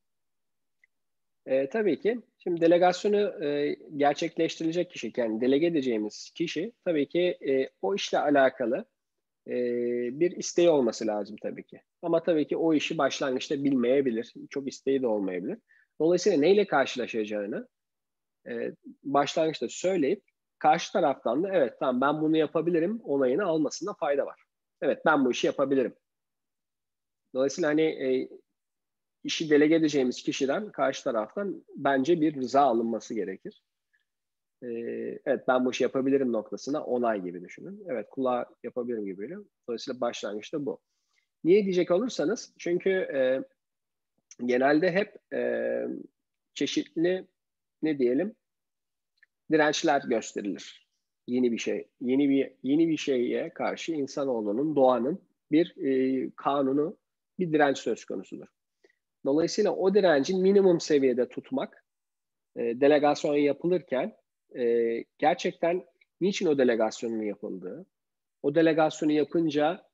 E, 1.47 1.69
tabii 1.69 2.01
ki. 2.01 2.21
Şimdi 2.39 2.61
delegasyonu 2.61 3.45
e, 3.45 3.77
gerçekleştirilecek 3.97 4.91
kişi, 4.91 5.13
yani 5.17 5.41
delege 5.41 5.67
edeceğimiz 5.67 6.31
kişi 6.35 6.73
tabii 6.85 7.09
ki 7.09 7.39
e, 7.49 7.69
o 7.83 7.95
işle 7.95 8.19
alakalı 8.19 8.85
e, 9.51 9.55
bir 10.21 10.31
isteği 10.31 10.71
olması 10.71 11.07
lazım 11.07 11.37
tabii 11.43 11.65
ki. 11.65 11.83
Ama 12.03 12.23
tabii 12.23 12.47
ki 12.47 12.57
o 12.57 12.75
işi 12.75 12.99
başlangıçta 12.99 13.65
bilmeyebilir. 13.65 14.35
Çok 14.51 14.69
isteği 14.69 15.03
de 15.03 15.07
olmayabilir. 15.07 15.59
Dolayısıyla 16.01 16.39
neyle 16.39 16.67
karşılaşacağını 16.67 17.69
e, 18.49 18.73
başlangıçta 19.03 19.69
söyleyip 19.69 20.23
karşı 20.59 20.93
taraftan 20.93 21.43
da 21.43 21.49
evet 21.53 21.75
tamam 21.81 22.01
ben 22.01 22.23
bunu 22.23 22.37
yapabilirim 22.37 23.01
onayını 23.05 23.45
almasında 23.45 23.95
fayda 23.95 24.27
var. 24.27 24.43
Evet 24.83 25.03
ben 25.07 25.25
bu 25.25 25.31
işi 25.31 25.47
yapabilirim. 25.47 25.95
Dolayısıyla 27.35 27.71
hani 27.71 27.83
e, 27.83 28.29
işi 29.25 29.51
delege 29.51 29.75
edeceğimiz 29.75 30.23
kişiden 30.23 30.73
karşı 30.73 31.05
taraftan 31.05 31.65
bence 31.77 32.21
bir 32.21 32.37
rıza 32.37 32.61
alınması 32.61 33.15
gerekir. 33.15 33.63
E, 34.63 34.69
evet 35.27 35.49
ben 35.49 35.65
bu 35.65 35.71
işi 35.71 35.83
yapabilirim 35.83 36.33
noktasına 36.33 36.85
onay 36.85 37.23
gibi 37.23 37.45
düşünün. 37.45 37.85
Evet 37.89 38.07
kulağa 38.11 38.47
yapabilirim 38.63 39.05
gibi. 39.05 39.37
Dolayısıyla 39.69 40.01
başlangıçta 40.01 40.67
bu. 40.67 40.81
Niye 41.45 41.65
diyecek 41.65 41.91
olursanız 41.91 42.55
çünkü 42.59 42.91
e, 42.91 43.43
genelde 44.47 44.93
hep 44.93 45.35
e, 45.35 45.83
çeşitli 46.55 47.27
ne 47.83 47.99
diyelim 47.99 48.35
dirençler 49.53 50.03
gösterilir. 50.03 50.87
Yeni 51.27 51.53
bir 51.53 51.59
şey, 51.59 51.89
yeni 52.01 52.29
bir 52.29 52.53
yeni 52.63 52.89
bir 52.89 52.97
şeye 52.97 53.51
karşı 53.51 53.93
insanoğlunun 53.93 54.77
doğanın 54.77 55.23
bir 55.51 55.77
e, 55.77 56.31
kanunu, 56.37 56.97
bir 57.39 57.53
direnç 57.53 57.79
söz 57.79 58.05
konusudur. 58.05 58.47
Dolayısıyla 59.25 59.73
o 59.73 59.95
direnci 59.95 60.35
minimum 60.35 60.81
seviyede 60.81 61.29
tutmak, 61.29 61.85
e, 62.57 62.81
delegasyon 62.81 63.35
yapılırken 63.35 64.17
e, 64.59 65.05
gerçekten 65.19 65.85
niçin 66.21 66.47
o 66.47 66.59
delegasyonun 66.59 67.23
yapıldığı, 67.23 67.87
o 68.43 68.55
delegasyonu 68.55 69.13
yapınca 69.13 69.87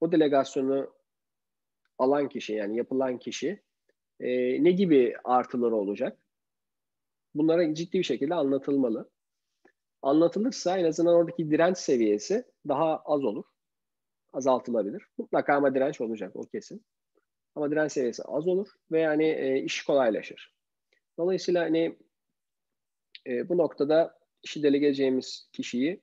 o 0.00 0.12
delegasyonu 0.12 0.90
alan 1.98 2.28
kişi 2.28 2.52
yani 2.52 2.76
yapılan 2.76 3.18
kişi 3.18 3.62
e, 4.20 4.28
ne 4.64 4.72
gibi 4.72 5.14
artıları 5.24 5.76
olacak? 5.76 6.18
bunlara 7.34 7.74
ciddi 7.74 7.98
bir 7.98 8.04
şekilde 8.04 8.34
anlatılmalı. 8.34 9.10
Anlatılırsa 10.02 10.78
en 10.78 10.84
azından 10.84 11.14
oradaki 11.14 11.50
direnç 11.50 11.78
seviyesi 11.78 12.44
daha 12.68 12.98
az 12.98 13.24
olur. 13.24 13.44
Azaltılabilir. 14.32 15.06
Mutlaka 15.18 15.54
ama 15.54 15.74
direnç 15.74 16.00
olacak 16.00 16.36
o 16.36 16.42
kesin. 16.42 16.84
Ama 17.54 17.70
direnç 17.70 17.92
seviyesi 17.92 18.22
az 18.22 18.46
olur 18.48 18.68
ve 18.92 19.00
yani 19.00 19.24
e, 19.24 19.62
iş 19.62 19.82
kolaylaşır. 19.82 20.54
Dolayısıyla 21.18 21.62
hani 21.62 21.98
e, 23.26 23.48
bu 23.48 23.58
noktada 23.58 24.18
işi 24.42 24.62
delegeceğimiz 24.62 25.48
kişiyi 25.52 26.02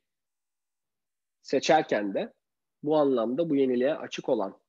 seçerken 1.42 2.14
de 2.14 2.34
bu 2.84 2.98
anlamda 2.98 3.50
bu 3.50 3.56
yeniliğe 3.56 3.96
açık 3.96 4.30
olan 4.30 4.60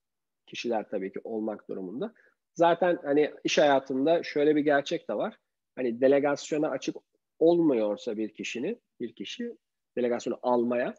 kişiler 0.47 0.89
tabii 0.89 1.13
ki 1.13 1.21
olmak 1.25 1.69
durumunda. 1.69 2.15
Zaten 2.55 2.99
hani 3.03 3.35
iş 3.45 3.59
hayatında 3.59 4.23
şöyle 4.23 4.57
bir 4.57 4.61
gerçek 4.61 5.09
de 5.09 5.15
var 5.15 5.37
hani 5.77 6.01
delegasyona 6.01 6.71
açık 6.71 6.97
olmuyorsa 7.39 8.17
bir 8.17 8.35
kişinin, 8.35 8.83
bir 9.01 9.15
kişi 9.15 9.57
delegasyonu 9.97 10.39
almaya 10.43 10.95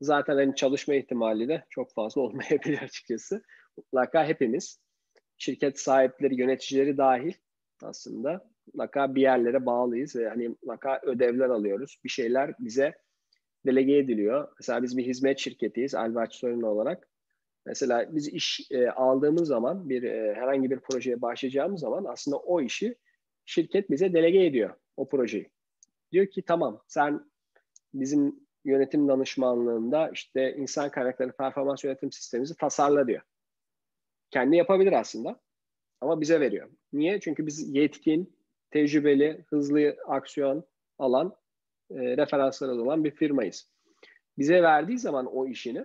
zaten 0.00 0.34
hani 0.34 0.54
çalışma 0.54 0.94
ihtimali 0.94 1.48
de 1.48 1.64
çok 1.70 1.94
fazla 1.94 2.20
olmayabilir 2.22 2.82
açıkçası. 2.82 3.42
Mutlaka 3.76 4.24
hepimiz 4.24 4.80
şirket 5.38 5.80
sahipleri, 5.80 6.40
yöneticileri 6.40 6.96
dahil 6.96 7.32
aslında 7.82 8.50
mutlaka 8.66 9.14
bir 9.14 9.22
yerlere 9.22 9.66
bağlıyız 9.66 10.16
ve 10.16 10.28
hani 10.28 10.48
mutlaka 10.48 11.00
ödevler 11.02 11.48
alıyoruz. 11.48 12.00
Bir 12.04 12.08
şeyler 12.08 12.54
bize 12.58 12.94
delege 13.66 13.96
ediliyor. 13.96 14.48
Mesela 14.60 14.82
biz 14.82 14.96
bir 14.96 15.06
hizmet 15.06 15.38
şirketiyiz 15.38 15.94
Albaç 15.94 16.34
Sorun 16.34 16.62
olarak. 16.62 17.08
Mesela 17.66 18.14
biz 18.14 18.28
iş 18.28 18.70
e, 18.70 18.90
aldığımız 18.90 19.48
zaman 19.48 19.88
bir 19.88 20.02
e, 20.02 20.34
herhangi 20.34 20.70
bir 20.70 20.80
projeye 20.80 21.22
başlayacağımız 21.22 21.80
zaman 21.80 22.04
aslında 22.04 22.36
o 22.36 22.60
işi 22.60 22.96
şirket 23.44 23.90
bize 23.90 24.12
delege 24.12 24.44
ediyor 24.44 24.74
o 24.96 25.08
projeyi. 25.08 25.50
Diyor 26.12 26.26
ki 26.26 26.42
tamam 26.42 26.82
sen 26.88 27.30
bizim 27.94 28.46
yönetim 28.64 29.08
danışmanlığında 29.08 30.10
işte 30.10 30.56
insan 30.56 30.90
kaynakları 30.90 31.32
performans 31.32 31.84
yönetim 31.84 32.12
sistemimizi 32.12 32.56
tasarla 32.56 33.06
diyor. 33.06 33.22
Kendi 34.30 34.56
yapabilir 34.56 34.92
aslında 34.92 35.40
ama 36.00 36.20
bize 36.20 36.40
veriyor. 36.40 36.70
Niye? 36.92 37.20
Çünkü 37.20 37.46
biz 37.46 37.74
yetkin, 37.74 38.35
tecrübeli, 38.70 39.44
hızlı 39.48 39.96
aksiyon 40.06 40.64
alan, 40.98 41.36
e, 41.90 42.16
referansları 42.16 42.82
olan 42.82 43.04
bir 43.04 43.10
firmayız. 43.10 43.70
Bize 44.38 44.62
verdiği 44.62 44.98
zaman 44.98 45.26
o 45.26 45.46
işini 45.46 45.84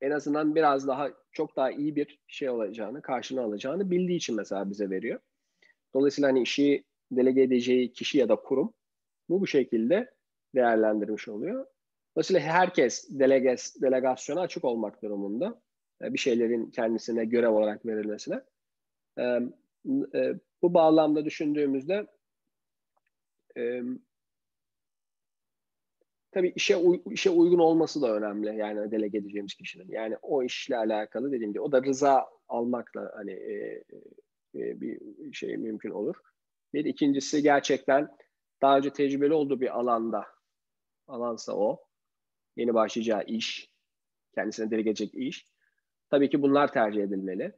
en 0.00 0.10
azından 0.10 0.54
biraz 0.54 0.88
daha 0.88 1.10
çok 1.32 1.56
daha 1.56 1.70
iyi 1.70 1.96
bir 1.96 2.20
şey 2.28 2.50
olacağını, 2.50 3.02
karşını 3.02 3.42
alacağını 3.42 3.90
bildiği 3.90 4.16
için 4.16 4.36
mesela 4.36 4.70
bize 4.70 4.90
veriyor. 4.90 5.20
Dolayısıyla 5.94 6.28
hani 6.28 6.42
işi 6.42 6.84
delege 7.10 7.42
edeceği 7.42 7.92
kişi 7.92 8.18
ya 8.18 8.28
da 8.28 8.36
kurum 8.36 8.74
bu 9.28 9.40
bu 9.40 9.46
şekilde 9.46 10.14
değerlendirmiş 10.54 11.28
oluyor. 11.28 11.66
Dolayısıyla 12.16 12.40
herkes 12.40 13.08
deleges, 13.10 13.82
delegasyona 13.82 14.40
açık 14.40 14.64
olmak 14.64 15.02
durumunda 15.02 15.60
e, 16.02 16.12
bir 16.12 16.18
şeylerin 16.18 16.70
kendisine 16.70 17.24
görev 17.24 17.50
olarak 17.50 17.86
verilmesine. 17.86 18.42
E, 19.86 20.18
e, 20.18 20.34
bu 20.62 20.74
bağlamda 20.74 21.24
düşündüğümüzde 21.24 22.06
tabii 26.36 26.52
işe 26.56 26.76
işe 27.10 27.30
uygun 27.30 27.58
olması 27.58 28.02
da 28.02 28.16
önemli 28.16 28.56
yani 28.56 28.90
delege 28.90 29.18
edeceğimiz 29.18 29.54
kişinin. 29.54 29.88
Yani 29.88 30.16
o 30.22 30.42
işle 30.42 30.76
alakalı 30.76 31.32
dediğim 31.32 31.52
gibi 31.52 31.60
o 31.60 31.72
da 31.72 31.82
rıza 31.82 32.26
almakla 32.48 33.12
hani 33.14 33.32
e, 33.32 33.84
e, 34.54 34.80
bir 34.80 34.98
şey 35.32 35.56
mümkün 35.56 35.90
olur. 35.90 36.16
Bir 36.74 36.84
ikincisi 36.84 37.42
gerçekten 37.42 38.08
daha 38.62 38.76
önce 38.76 38.92
tecrübeli 38.92 39.34
olduğu 39.34 39.60
bir 39.60 39.78
alanda 39.78 40.26
alansa 41.06 41.52
o 41.52 41.84
yeni 42.56 42.74
başlayacağı 42.74 43.24
iş 43.24 43.70
kendisine 44.34 44.70
delege 44.70 44.90
edecek 44.90 45.14
iş. 45.14 45.46
Tabii 46.10 46.30
ki 46.30 46.42
bunlar 46.42 46.72
tercih 46.72 47.02
edilmeli. 47.02 47.52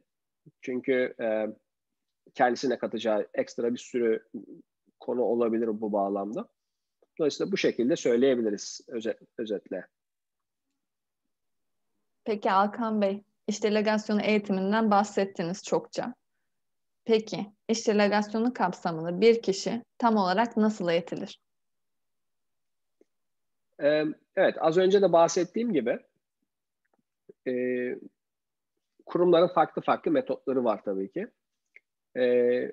Çünkü 0.61 1.15
e, 1.21 1.47
kendisine 2.35 2.77
katacağı 2.77 3.27
ekstra 3.33 3.73
bir 3.73 3.77
sürü 3.77 4.27
konu 4.99 5.21
olabilir 5.21 5.81
bu 5.81 5.93
bağlamda. 5.93 6.47
Dolayısıyla 7.19 7.51
bu 7.51 7.57
şekilde 7.57 7.95
söyleyebiliriz 7.95 8.81
özet, 8.87 9.19
özetle. 9.37 9.87
Peki 12.23 12.51
Alkan 12.51 13.01
Bey, 13.01 13.23
iş 13.47 13.63
delegasyonu 13.63 14.21
eğitiminden 14.21 14.91
bahsettiniz 14.91 15.63
çokça. 15.63 16.13
Peki, 17.05 17.45
iş 17.67 17.87
delegasyonu 17.87 18.53
kapsamını 18.53 19.21
bir 19.21 19.41
kişi 19.41 19.83
tam 19.97 20.15
olarak 20.17 20.57
nasıl 20.57 20.89
eğitilir? 20.89 21.39
Ee, 23.83 24.05
evet, 24.35 24.55
az 24.59 24.77
önce 24.77 25.01
de 25.01 25.11
bahsettiğim 25.11 25.73
gibi 25.73 25.99
e, 27.47 27.53
kurumların 29.05 29.47
farklı 29.47 29.81
farklı 29.81 30.11
metotları 30.11 30.63
var 30.63 30.83
tabii 30.83 31.11
ki. 31.11 31.27
E, 32.17 32.71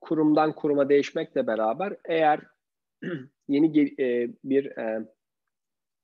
kurumdan 0.00 0.52
kuruma 0.52 0.88
değişmekle 0.88 1.46
beraber 1.46 1.96
eğer 2.04 2.40
yeni 3.48 3.80
e, 4.02 4.30
bir 4.44 4.64
e, 4.78 5.08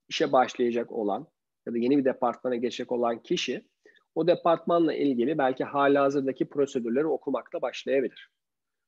işe 0.09 0.33
başlayacak 0.33 0.93
olan 0.93 1.27
ya 1.67 1.75
da 1.75 1.79
yeni 1.79 1.99
bir 1.99 2.05
departmana 2.05 2.57
geçecek 2.57 2.93
olan 2.93 3.23
kişi 3.23 3.65
o 4.15 4.27
departmanla 4.27 4.95
ilgili 4.95 5.39
belki 5.39 5.65
hala 5.65 6.03
hazırdaki 6.03 6.49
prosedürleri 6.49 7.07
okumakta 7.07 7.63
başlayabilir. 7.63 8.31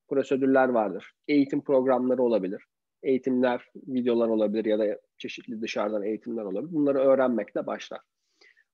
Prosedürler 0.09 0.69
vardır. 0.69 1.13
Eğitim 1.29 1.65
programları 1.65 2.23
olabilir. 2.23 2.65
Eğitimler, 3.03 3.71
videolar 3.77 4.29
olabilir 4.29 4.65
ya 4.65 4.79
da 4.79 5.01
çeşitli 5.19 5.63
dışarıdan 5.63 6.03
eğitimler 6.03 6.43
olabilir. 6.43 6.75
Bunları 6.75 6.99
öğrenmekte 6.99 7.67
başlar. 7.67 8.01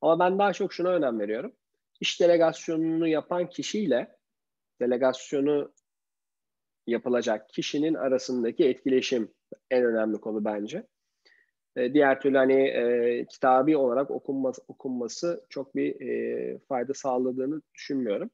Ama 0.01 0.19
ben 0.19 0.39
daha 0.39 0.53
çok 0.53 0.73
şuna 0.73 0.89
önem 0.89 1.21
veriyorum. 1.21 1.53
İş 2.01 2.21
delegasyonunu 2.21 3.09
yapan 3.09 3.49
kişiyle 3.49 4.17
delegasyonu 4.81 5.73
yapılacak 6.87 7.49
kişinin 7.49 7.95
arasındaki 7.95 8.65
etkileşim 8.65 9.33
en 9.71 9.85
önemli 9.85 10.19
konu 10.19 10.45
bence. 10.45 10.87
E, 11.77 11.95
diğer 11.95 12.21
türlü 12.21 12.37
hani 12.37 12.63
e, 12.69 13.27
kitabi 13.27 13.77
olarak 13.77 14.11
okunması, 14.11 14.63
okunması 14.69 15.47
çok 15.49 15.77
bir 15.77 16.01
e, 16.01 16.59
fayda 16.59 16.95
sağladığını 16.95 17.63
düşünmüyorum. 17.75 18.31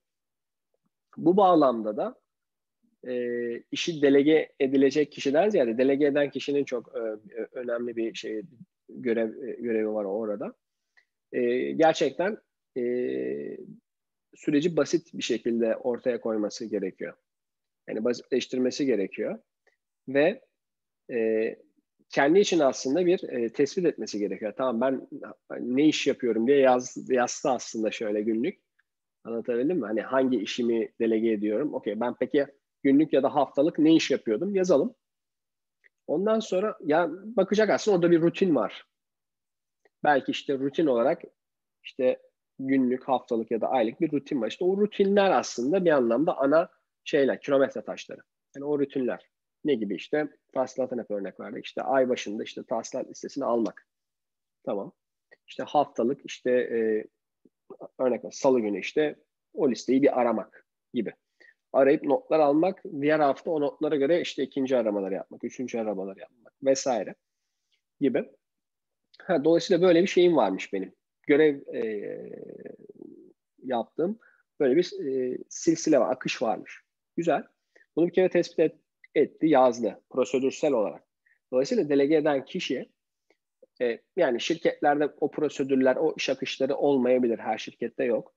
Bu 1.16 1.36
bağlamda 1.36 1.96
da 1.96 2.14
e, 3.08 3.62
işi 3.70 4.02
delege 4.02 4.52
edilecek 4.60 5.12
kişiden 5.12 5.50
ziyade 5.50 5.78
delege 5.78 6.06
eden 6.06 6.30
kişinin 6.30 6.64
çok 6.64 6.92
e, 6.96 7.00
önemli 7.52 7.96
bir 7.96 8.14
şey 8.14 8.42
görev 8.88 9.42
e, 9.48 9.52
görevi 9.52 9.88
var 9.88 10.04
orada. 10.04 10.54
E, 11.32 11.72
gerçekten 11.72 12.38
e, 12.76 12.82
süreci 14.36 14.76
basit 14.76 15.14
bir 15.14 15.22
şekilde 15.22 15.76
ortaya 15.76 16.20
koyması 16.20 16.64
gerekiyor. 16.64 17.14
Yani 17.88 18.04
basitleştirmesi 18.04 18.86
gerekiyor. 18.86 19.38
Ve 20.08 20.40
e, 21.12 21.56
kendi 22.10 22.40
için 22.40 22.58
aslında 22.58 23.06
bir 23.06 23.22
e, 23.28 23.52
tespit 23.52 23.86
etmesi 23.86 24.18
gerekiyor. 24.18 24.54
Tamam 24.56 24.80
ben 24.80 25.08
ne 25.60 25.88
iş 25.88 26.06
yapıyorum 26.06 26.46
diye 26.46 26.58
yaz, 26.58 27.10
yazsa 27.10 27.54
aslında 27.54 27.90
şöyle 27.90 28.22
günlük. 28.22 28.60
Anlatabildim 29.24 29.78
mi? 29.78 29.86
Hani 29.86 30.00
hangi 30.00 30.38
işimi 30.38 30.92
delege 31.00 31.32
ediyorum? 31.32 31.74
Okey 31.74 32.00
ben 32.00 32.14
peki 32.20 32.46
günlük 32.82 33.12
ya 33.12 33.22
da 33.22 33.34
haftalık 33.34 33.78
ne 33.78 33.94
iş 33.94 34.10
yapıyordum? 34.10 34.54
Yazalım. 34.54 34.94
Ondan 36.06 36.40
sonra 36.40 36.78
ya 36.84 37.08
bakacak 37.10 37.70
aslında 37.70 37.96
orada 37.96 38.10
bir 38.10 38.20
rutin 38.20 38.54
var. 38.54 38.86
Belki 40.04 40.30
işte 40.32 40.58
rutin 40.58 40.86
olarak 40.86 41.22
işte 41.82 42.20
günlük, 42.58 43.08
haftalık 43.08 43.50
ya 43.50 43.60
da 43.60 43.68
aylık 43.68 44.00
bir 44.00 44.12
rutin 44.12 44.40
var. 44.40 44.48
İşte 44.48 44.64
o 44.64 44.76
rutinler 44.76 45.30
aslında 45.30 45.84
bir 45.84 45.90
anlamda 45.90 46.38
ana 46.38 46.68
şeyler, 47.04 47.40
kilometre 47.40 47.82
taşları. 47.82 48.20
Yani 48.56 48.64
o 48.64 48.78
rutinler. 48.78 49.30
Ne 49.64 49.74
gibi 49.74 49.94
işte? 49.94 50.28
Tahsilatın 50.54 50.98
hep 50.98 51.10
örnek 51.10 51.40
verdik. 51.40 51.64
İşte 51.64 51.82
ay 51.82 52.08
başında 52.08 52.42
işte 52.42 52.62
tahsilat 52.62 53.08
listesini 53.08 53.44
almak. 53.44 53.86
Tamam. 54.64 54.92
İşte 55.46 55.62
haftalık 55.62 56.20
işte 56.24 56.50
e, 56.50 57.04
örnek 57.98 58.24
ver, 58.24 58.30
salı 58.30 58.60
günü 58.60 58.80
işte 58.80 59.16
o 59.54 59.70
listeyi 59.70 60.02
bir 60.02 60.20
aramak 60.20 60.66
gibi. 60.94 61.12
Arayıp 61.72 62.02
notlar 62.04 62.40
almak, 62.40 62.82
diğer 63.00 63.20
hafta 63.20 63.50
o 63.50 63.60
notlara 63.60 63.96
göre 63.96 64.20
işte 64.20 64.42
ikinci 64.42 64.76
aramaları 64.76 65.14
yapmak, 65.14 65.44
üçüncü 65.44 65.78
aramaları 65.78 66.20
yapmak 66.20 66.52
vesaire 66.64 67.14
gibi. 68.00 68.24
Ha, 69.22 69.44
dolayısıyla 69.44 69.82
böyle 69.82 70.02
bir 70.02 70.06
şeyim 70.06 70.36
varmış 70.36 70.72
benim. 70.72 70.92
Görev 71.26 71.74
e, 71.74 71.82
yaptığım 73.62 74.18
böyle 74.60 74.76
bir 74.76 74.92
e, 75.06 75.38
silsile 75.48 75.98
var, 75.98 76.12
akış 76.12 76.42
varmış. 76.42 76.82
Güzel. 77.16 77.42
Bunu 77.96 78.06
bir 78.06 78.12
kere 78.12 78.28
tespit 78.28 78.58
et, 78.58 78.74
etti, 79.14 79.46
yazdı 79.46 80.02
prosedürsel 80.10 80.72
olarak. 80.72 81.02
Dolayısıyla 81.52 81.88
delege 81.88 82.16
eden 82.16 82.44
kişi 82.44 82.90
e, 83.82 83.98
yani 84.16 84.40
şirketlerde 84.40 85.14
o 85.20 85.30
prosedürler, 85.30 85.96
o 85.96 86.14
iş 86.16 86.30
akışları 86.30 86.76
olmayabilir. 86.76 87.38
Her 87.38 87.58
şirkette 87.58 88.04
yok. 88.04 88.34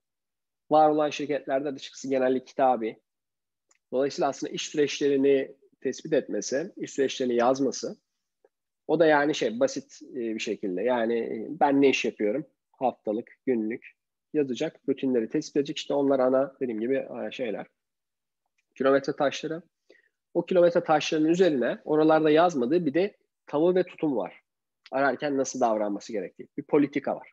Var 0.70 0.90
olan 0.90 1.10
şirketlerde 1.10 1.68
açıkçası 1.68 2.08
genellikle 2.08 2.44
kitabi. 2.44 3.00
Dolayısıyla 3.92 4.28
aslında 4.28 4.52
iş 4.52 4.68
süreçlerini 4.68 5.56
tespit 5.80 6.12
etmesi, 6.12 6.72
iş 6.76 6.90
süreçlerini 6.90 7.34
yazması 7.34 7.96
o 8.90 9.00
da 9.00 9.06
yani 9.06 9.34
şey 9.34 9.60
basit 9.60 10.02
e, 10.02 10.14
bir 10.14 10.38
şekilde. 10.38 10.82
Yani 10.82 11.18
e, 11.18 11.46
ben 11.60 11.82
ne 11.82 11.88
iş 11.88 12.04
yapıyorum? 12.04 12.46
Haftalık, 12.80 13.36
günlük 13.46 13.92
yazacak. 14.32 14.80
Rutinleri 14.88 15.28
tespit 15.28 15.56
edecek. 15.56 15.76
İşte 15.76 15.94
onlar 15.94 16.18
ana 16.18 16.54
dediğim 16.60 16.80
gibi 16.80 17.08
şeyler. 17.30 17.66
Kilometre 18.74 19.16
taşları. 19.16 19.62
O 20.34 20.46
kilometre 20.46 20.84
taşlarının 20.84 21.28
üzerine 21.28 21.78
oralarda 21.84 22.30
yazmadığı 22.30 22.86
bir 22.86 22.94
de 22.94 23.16
tavır 23.46 23.74
ve 23.74 23.84
tutum 23.84 24.16
var. 24.16 24.40
Ararken 24.92 25.36
nasıl 25.36 25.60
davranması 25.60 26.12
gerektiği. 26.12 26.48
Bir 26.58 26.62
politika 26.62 27.16
var. 27.16 27.32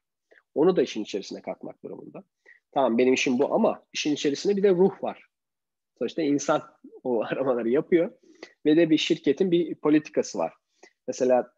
Onu 0.56 0.76
da 0.76 0.82
işin 0.82 1.04
içerisine 1.04 1.42
katmak 1.42 1.84
durumunda. 1.84 2.24
Tamam 2.72 2.98
benim 2.98 3.14
işim 3.14 3.40
bu 3.40 3.54
ama 3.54 3.84
işin 3.94 4.14
içerisinde 4.14 4.58
bir 4.58 4.64
de 4.64 4.70
ruh 4.70 5.04
var. 5.04 5.26
Sonuçta 6.00 6.22
insan 6.22 6.62
o 7.04 7.24
aramaları 7.32 7.70
yapıyor 7.70 8.12
ve 8.66 8.78
de 8.78 8.90
bir 8.90 8.98
şirketin 8.98 9.52
bir 9.52 9.76
politikası 9.76 10.38
var. 10.38 10.54
Mesela 11.08 11.52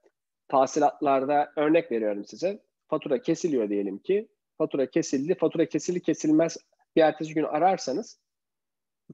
tahsilatlarda 0.47 1.51
örnek 1.57 1.91
veriyorum 1.91 2.25
size. 2.25 2.59
Fatura 2.89 3.21
kesiliyor 3.21 3.69
diyelim 3.69 3.97
ki. 3.97 4.27
Fatura 4.57 4.89
kesildi. 4.89 5.35
Fatura 5.35 5.65
kesildi 5.65 6.01
kesilmez 6.01 6.57
bir 6.95 7.01
ertesi 7.01 7.33
gün 7.33 7.43
ararsanız 7.43 8.19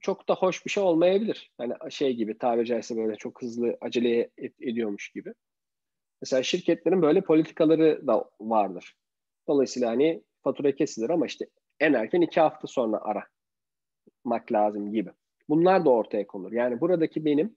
çok 0.02 0.30
da 0.30 0.36
hoş 0.36 0.66
bir 0.66 0.72
şey 0.72 0.84
olmayabilir. 0.84 1.52
Hani 1.58 1.74
şey 1.90 2.14
gibi 2.14 2.38
tabiri 2.38 2.66
caizse 2.66 2.98
böyle 2.98 3.16
çok 3.16 3.42
hızlı 3.42 3.78
acele 3.82 4.30
ed- 4.38 4.72
ediyormuş 4.72 5.10
gibi. 5.10 5.34
Mesela 6.22 6.44
şirketlerin 6.44 7.02
böyle 7.02 7.22
politikaları 7.22 8.08
da 8.08 8.30
vardır. 8.40 8.96
Dolayısıyla 9.48 9.90
hani 9.90 10.24
fatura 10.44 10.76
kesilir 10.76 11.10
ama 11.10 11.26
işte 11.26 11.46
en 11.80 11.94
erken 11.94 12.22
iki 12.22 12.40
hafta 12.40 12.68
sonra 12.68 13.02
aramak 13.02 14.52
lazım 14.52 14.92
gibi. 14.92 15.10
Bunlar 15.50 15.86
da 15.86 15.90
ortaya 15.90 16.28
konur. 16.28 16.52
Yani 16.52 16.82
buradaki 16.82 17.26
benim 17.26 17.56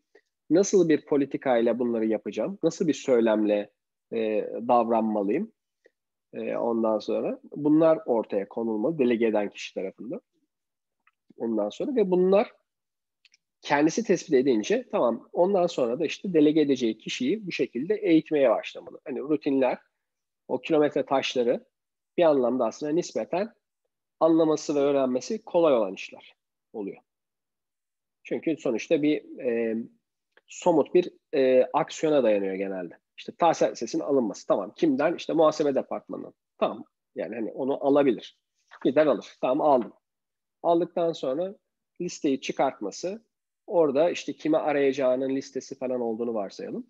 nasıl 0.51 0.89
bir 0.89 1.07
politikayla 1.07 1.79
bunları 1.79 2.07
yapacağım, 2.07 2.59
nasıl 2.63 2.87
bir 2.89 2.95
söylemle 2.95 3.71
e, 4.13 4.49
davranmalıyım 4.69 5.53
e, 6.33 6.57
ondan 6.57 6.99
sonra 6.99 7.41
bunlar 7.57 7.99
ortaya 8.07 8.49
konulmalı 8.49 8.99
delege 8.99 9.27
eden 9.27 9.51
kişi 9.51 9.75
tarafından. 9.75 10.21
Ondan 11.37 11.69
sonra 11.69 11.97
ve 11.97 12.11
bunlar 12.11 12.53
kendisi 13.61 14.05
tespit 14.05 14.35
edince 14.35 14.89
tamam 14.91 15.29
ondan 15.33 15.67
sonra 15.67 16.01
da 16.01 16.07
işte 16.07 16.33
delege 16.33 16.61
edeceği 16.61 16.99
kişiyi 16.99 17.47
bu 17.47 17.53
şekilde 17.53 17.95
eğitmeye 17.95 18.51
başlamalı. 18.51 19.01
Hani 19.05 19.21
rutinler, 19.21 19.79
o 20.49 20.61
kilometre 20.61 21.07
taşları 21.07 21.67
bir 22.19 22.23
anlamda 22.23 22.67
aslında 22.67 22.93
nispeten 22.93 23.55
anlaması 24.21 24.75
ve 24.75 24.79
öğrenmesi 24.79 25.45
kolay 25.45 25.75
olan 25.75 25.95
işler 25.95 26.35
oluyor. 26.73 26.99
Çünkü 28.23 28.57
sonuçta 28.57 29.03
bir 29.03 29.39
e, 29.39 29.77
somut 30.47 30.95
bir 30.95 31.13
e, 31.35 31.65
aksiyona 31.73 32.23
dayanıyor 32.23 32.55
genelde. 32.55 32.99
İşte 33.19 33.33
tahsil 33.39 33.75
sesinin 33.75 34.03
alınması. 34.03 34.47
Tamam. 34.47 34.73
Kimden? 34.77 35.15
İşte 35.15 35.33
muhasebe 35.33 35.75
departmanından. 35.75 36.35
Tamam. 36.59 36.85
Yani 37.15 37.35
hani 37.35 37.53
onu 37.53 37.87
alabilir. 37.87 38.39
Gider 38.85 39.07
alır. 39.07 39.37
Tamam 39.41 39.69
aldım. 39.69 39.93
Aldıktan 40.63 41.13
sonra 41.13 41.55
listeyi 42.01 42.41
çıkartması. 42.41 43.25
Orada 43.67 44.11
işte 44.11 44.33
kime 44.33 44.59
arayacağının 44.59 45.29
listesi 45.37 45.79
falan 45.79 46.01
olduğunu 46.01 46.35
varsayalım. 46.35 46.87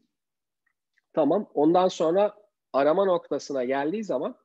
Tamam. 1.13 1.51
Ondan 1.55 1.89
sonra 1.89 2.35
arama 2.73 3.05
noktasına 3.05 3.65
geldiği 3.65 4.05
zaman 4.05 4.37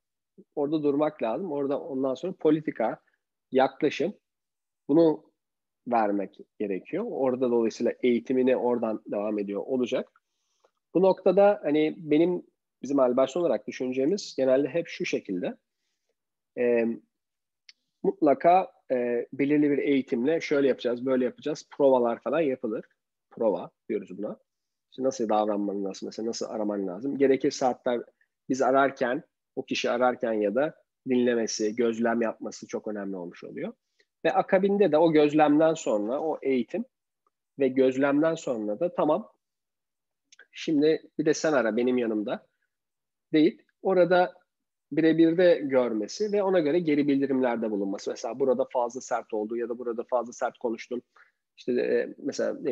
orada 0.56 0.84
durmak 0.84 1.24
lazım. 1.24 1.52
Orada 1.52 1.80
ondan 1.80 2.16
sonra 2.16 2.34
politika, 2.40 3.00
yaklaşım 3.52 4.14
bunu 4.90 5.34
vermek 5.88 6.38
gerekiyor. 6.60 7.06
Orada 7.10 7.52
dolayısıyla 7.52 7.94
eğitimini 8.04 8.58
oradan 8.58 9.04
devam 9.06 9.40
ediyor 9.40 9.64
olacak. 9.66 10.23
Bu 10.94 11.02
noktada 11.02 11.60
hani 11.64 11.96
benim 11.98 12.44
bizim 12.82 13.00
Alberson 13.00 13.42
olarak 13.42 13.68
düşüncemiz 13.68 14.34
genelde 14.38 14.68
hep 14.68 14.88
şu 14.88 15.06
şekilde. 15.06 15.58
E, 16.58 16.86
mutlaka 18.04 18.72
e, 18.92 19.28
belirli 19.34 19.72
bir 19.72 19.78
eğitimle 19.78 20.42
şöyle 20.42 20.68
yapacağız, 20.68 21.06
böyle 21.06 21.26
yapacağız. 21.26 21.68
Provalar 21.72 22.22
falan 22.22 22.42
yapılır. 22.42 22.86
Prova 23.32 23.72
diyoruz 23.90 24.18
buna. 24.18 24.38
İşte 24.92 25.04
nasıl 25.04 25.30
davranman 25.30 25.86
lazım, 25.86 26.08
mesela 26.08 26.28
nasıl 26.30 26.46
araman 26.46 26.88
lazım. 26.88 27.18
Gerekirse 27.18 27.66
hatta 27.66 28.04
biz 28.50 28.62
ararken, 28.62 29.24
o 29.56 29.66
kişi 29.66 29.92
ararken 29.92 30.34
ya 30.34 30.56
da 30.56 30.76
dinlemesi, 31.10 31.76
gözlem 31.76 32.22
yapması 32.22 32.68
çok 32.68 32.88
önemli 32.88 33.16
olmuş 33.16 33.44
oluyor. 33.44 33.74
Ve 34.26 34.34
akabinde 34.34 34.92
de 34.92 34.98
o 34.98 35.12
gözlemden 35.12 35.74
sonra 35.74 36.20
o 36.20 36.40
eğitim 36.42 36.86
ve 37.60 37.68
gözlemden 37.68 38.36
sonra 38.36 38.80
da 38.80 38.96
tamam 38.96 39.30
şimdi 40.54 41.02
bir 41.20 41.26
de 41.26 41.34
sen 41.34 41.54
ara 41.54 41.78
benim 41.78 41.98
yanımda 41.98 42.48
deyip 43.34 43.62
orada 43.82 44.34
birebir 44.92 45.38
de 45.38 45.62
görmesi 45.64 46.32
ve 46.32 46.44
ona 46.44 46.60
göre 46.60 46.80
geri 46.80 47.08
bildirimlerde 47.08 47.72
bulunması. 47.72 48.12
Mesela 48.12 48.40
burada 48.40 48.68
fazla 48.74 49.02
sert 49.02 49.34
oldu 49.34 49.58
ya 49.58 49.70
da 49.70 49.80
burada 49.80 50.04
fazla 50.04 50.34
sert 50.34 50.58
konuştun. 50.58 51.02
İşte 51.58 51.72
e, 51.72 52.16
mesela 52.18 52.72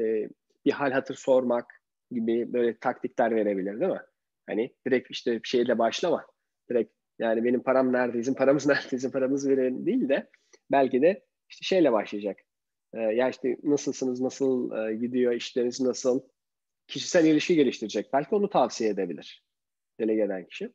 e, 0.00 0.28
bir 0.64 0.72
hal 0.72 0.92
hatır 0.92 1.14
sormak 1.14 1.66
gibi 2.10 2.52
böyle 2.52 2.78
taktikler 2.78 3.34
verebilir 3.34 3.80
değil 3.80 3.92
mi? 3.92 4.02
Hani 4.46 4.74
direkt 4.86 5.10
işte 5.10 5.32
bir 5.32 5.48
şeyle 5.48 5.78
başlama. 5.78 6.26
Direkt 6.70 6.92
yani 7.18 7.44
benim 7.44 7.62
param 7.62 7.92
nerede, 7.92 8.18
bizim 8.18 8.34
paramız 8.34 8.66
nerede, 8.66 8.86
bizim 8.92 9.10
paramız 9.10 9.48
verelim 9.48 9.86
değil 9.86 10.08
de 10.08 10.30
belki 10.70 11.02
de 11.02 11.24
işte 11.48 11.64
şeyle 11.64 11.92
başlayacak. 11.92 12.38
Ee, 12.94 13.00
ya 13.00 13.28
işte 13.28 13.56
nasılsınız, 13.62 14.20
nasıl 14.20 14.72
e, 14.72 14.94
gidiyor, 14.94 15.32
işleriniz 15.32 15.80
nasıl? 15.80 16.20
Kişisel 16.86 17.26
ilişki 17.26 17.54
geliştirecek. 17.54 18.12
Belki 18.12 18.34
onu 18.34 18.50
tavsiye 18.50 18.90
edebilir 18.90 19.44
delege 20.00 20.22
eden 20.22 20.44
kişi. 20.46 20.72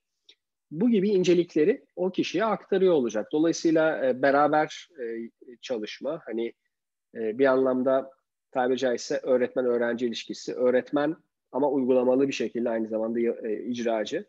Bu 0.72 0.89
gibi 0.89 1.10
incelikleri 1.10 1.86
o 1.96 2.12
kişiye 2.12 2.46
aktarıyor 2.46 2.93
olacak. 2.93 3.32
Dolayısıyla 3.32 4.08
e, 4.08 4.22
beraber 4.22 4.89
e, 5.02 5.30
çalışma, 5.62 6.22
hani 6.26 6.54
e, 7.15 7.39
bir 7.39 7.46
anlamda 7.46 8.12
tabiri 8.52 8.78
caizse 8.78 9.20
öğretmen-öğrenci 9.24 10.06
ilişkisi, 10.06 10.54
öğretmen 10.54 11.15
ama 11.52 11.70
uygulamalı 11.70 12.28
bir 12.28 12.34
şekilde 12.34 12.70
aynı 12.70 12.88
zamanda 12.88 13.20
e, 13.20 13.63
icracı 13.63 14.26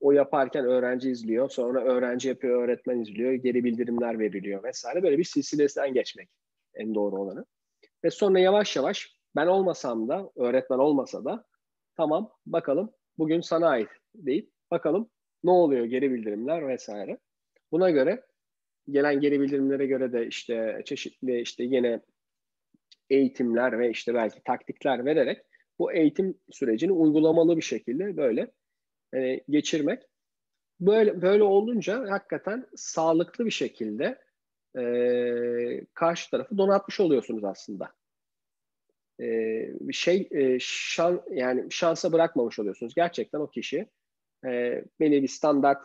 o 0.00 0.12
yaparken 0.12 0.64
öğrenci 0.64 1.10
izliyor. 1.10 1.50
Sonra 1.50 1.84
öğrenci 1.84 2.28
yapıyor, 2.28 2.62
öğretmen 2.62 3.00
izliyor. 3.00 3.32
Geri 3.32 3.64
bildirimler 3.64 4.18
veriliyor 4.18 4.64
vesaire. 4.64 5.02
Böyle 5.02 5.18
bir 5.18 5.24
silsilesinden 5.24 5.94
geçmek 5.94 6.28
en 6.74 6.94
doğru 6.94 7.16
olanı. 7.16 7.44
Ve 8.04 8.10
sonra 8.10 8.38
yavaş 8.38 8.76
yavaş 8.76 9.16
ben 9.36 9.46
olmasam 9.46 10.08
da, 10.08 10.30
öğretmen 10.36 10.78
olmasa 10.78 11.24
da 11.24 11.44
tamam 11.96 12.32
bakalım 12.46 12.92
bugün 13.18 13.40
sana 13.40 13.68
ait 13.68 13.88
deyip 14.14 14.50
bakalım 14.70 15.10
ne 15.44 15.50
oluyor 15.50 15.84
geri 15.84 16.12
bildirimler 16.12 16.68
vesaire. 16.68 17.18
Buna 17.72 17.90
göre 17.90 18.26
gelen 18.90 19.20
geri 19.20 19.40
bildirimlere 19.40 19.86
göre 19.86 20.12
de 20.12 20.26
işte 20.26 20.82
çeşitli 20.84 21.40
işte 21.40 21.64
yine 21.64 22.00
eğitimler 23.10 23.78
ve 23.78 23.90
işte 23.90 24.14
belki 24.14 24.42
taktikler 24.44 25.04
vererek 25.04 25.38
bu 25.78 25.92
eğitim 25.92 26.38
sürecini 26.50 26.92
uygulamalı 26.92 27.56
bir 27.56 27.62
şekilde 27.62 28.16
böyle 28.16 28.52
e, 29.14 29.40
geçirmek. 29.48 30.02
Böyle 30.80 31.22
böyle 31.22 31.42
olunca 31.42 32.10
hakikaten 32.10 32.66
sağlıklı 32.76 33.46
bir 33.46 33.50
şekilde 33.50 34.18
e, 34.78 34.84
karşı 35.94 36.30
tarafı 36.30 36.58
donatmış 36.58 37.00
oluyorsunuz 37.00 37.44
aslında. 37.44 37.92
E, 39.20 39.26
bir 39.80 39.92
şey 39.92 40.28
e, 40.30 40.58
şan 40.60 41.22
yani 41.30 41.66
şansa 41.70 42.12
bırakmamış 42.12 42.58
oluyorsunuz. 42.58 42.94
Gerçekten 42.94 43.40
o 43.40 43.50
kişi 43.50 43.86
e, 44.46 44.84
belli 45.00 45.22
bir 45.22 45.28
standart 45.28 45.82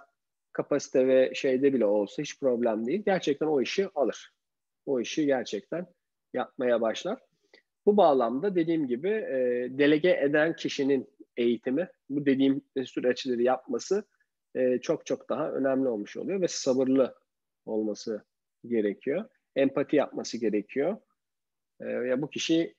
kapasite 0.54 1.08
ve 1.08 1.32
şeyde 1.36 1.74
bile 1.74 1.86
olsa 1.86 2.22
hiç 2.22 2.40
problem 2.40 2.86
değil. 2.86 3.04
Gerçekten 3.06 3.48
o 3.48 3.62
işi 3.62 3.90
alır. 3.96 4.32
O 4.86 5.00
işi 5.00 5.26
gerçekten 5.26 5.88
yapmaya 6.34 6.82
başlar. 6.82 7.20
Bu 7.86 7.98
bağlamda 7.98 8.56
dediğim 8.56 8.88
gibi 8.88 9.10
e, 9.10 9.68
delege 9.72 10.20
eden 10.24 10.56
kişinin 10.56 11.08
eğitimi, 11.38 11.90
bu 12.10 12.26
dediğim 12.26 12.62
süreçleri 12.86 13.44
yapması 13.44 14.04
e, 14.56 14.80
çok 14.82 15.06
çok 15.06 15.30
daha 15.30 15.52
önemli 15.52 15.88
olmuş 15.88 16.18
oluyor 16.18 16.42
ve 16.42 16.48
sabırlı 16.48 17.16
olması 17.66 18.24
gerekiyor. 18.66 19.26
Empati 19.56 19.96
yapması 19.96 20.38
gerekiyor. 20.38 20.98
E, 21.82 21.86
ya 21.86 22.22
bu 22.22 22.30
kişi 22.30 22.76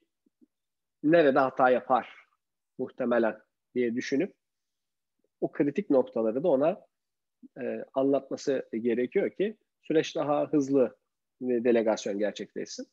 nerede 1.03 1.39
hata 1.39 1.71
yapar 1.71 2.15
muhtemelen 2.79 3.39
diye 3.75 3.95
düşünüp 3.95 4.35
o 5.41 5.53
kritik 5.53 5.91
noktaları 5.91 6.43
da 6.43 6.49
ona 6.49 6.87
e, 7.61 7.85
anlatması 7.95 8.69
gerekiyor 8.73 9.31
ki 9.31 9.57
süreç 9.83 10.17
daha 10.17 10.47
hızlı 10.47 10.97
delegasyon 11.41 12.19
gerçekleşsin. 12.19 12.87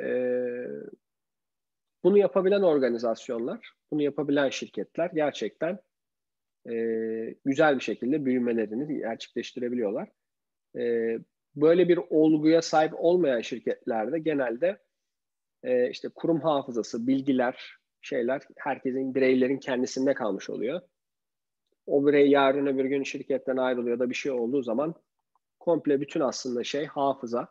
E, 0.00 0.06
bunu 2.04 2.18
yapabilen 2.18 2.62
organizasyonlar, 2.62 3.72
bunu 3.90 4.02
yapabilen 4.02 4.50
şirketler 4.50 5.10
gerçekten 5.14 5.78
e, 6.70 6.74
güzel 7.44 7.74
bir 7.74 7.82
şekilde 7.82 8.24
büyümelerini 8.24 8.98
gerçekleştirebiliyorlar. 8.98 10.08
E, 10.78 11.18
böyle 11.56 11.88
bir 11.88 12.00
olguya 12.10 12.62
sahip 12.62 12.92
olmayan 12.96 13.40
şirketlerde 13.40 14.18
genelde 14.18 14.78
e, 15.62 15.90
işte 15.90 16.08
kurum 16.08 16.40
hafızası, 16.40 17.06
bilgiler, 17.06 17.76
şeyler 18.00 18.42
herkesin, 18.56 19.14
bireylerin 19.14 19.58
kendisinde 19.58 20.14
kalmış 20.14 20.50
oluyor. 20.50 20.80
O 21.86 22.06
birey 22.06 22.30
yarın 22.30 22.66
öbür 22.66 22.84
gün 22.84 23.02
şirketten 23.02 23.56
ayrılıyor 23.56 23.98
da 23.98 24.10
bir 24.10 24.14
şey 24.14 24.32
olduğu 24.32 24.62
zaman 24.62 24.94
komple 25.60 26.00
bütün 26.00 26.20
aslında 26.20 26.64
şey 26.64 26.86
hafıza, 26.86 27.48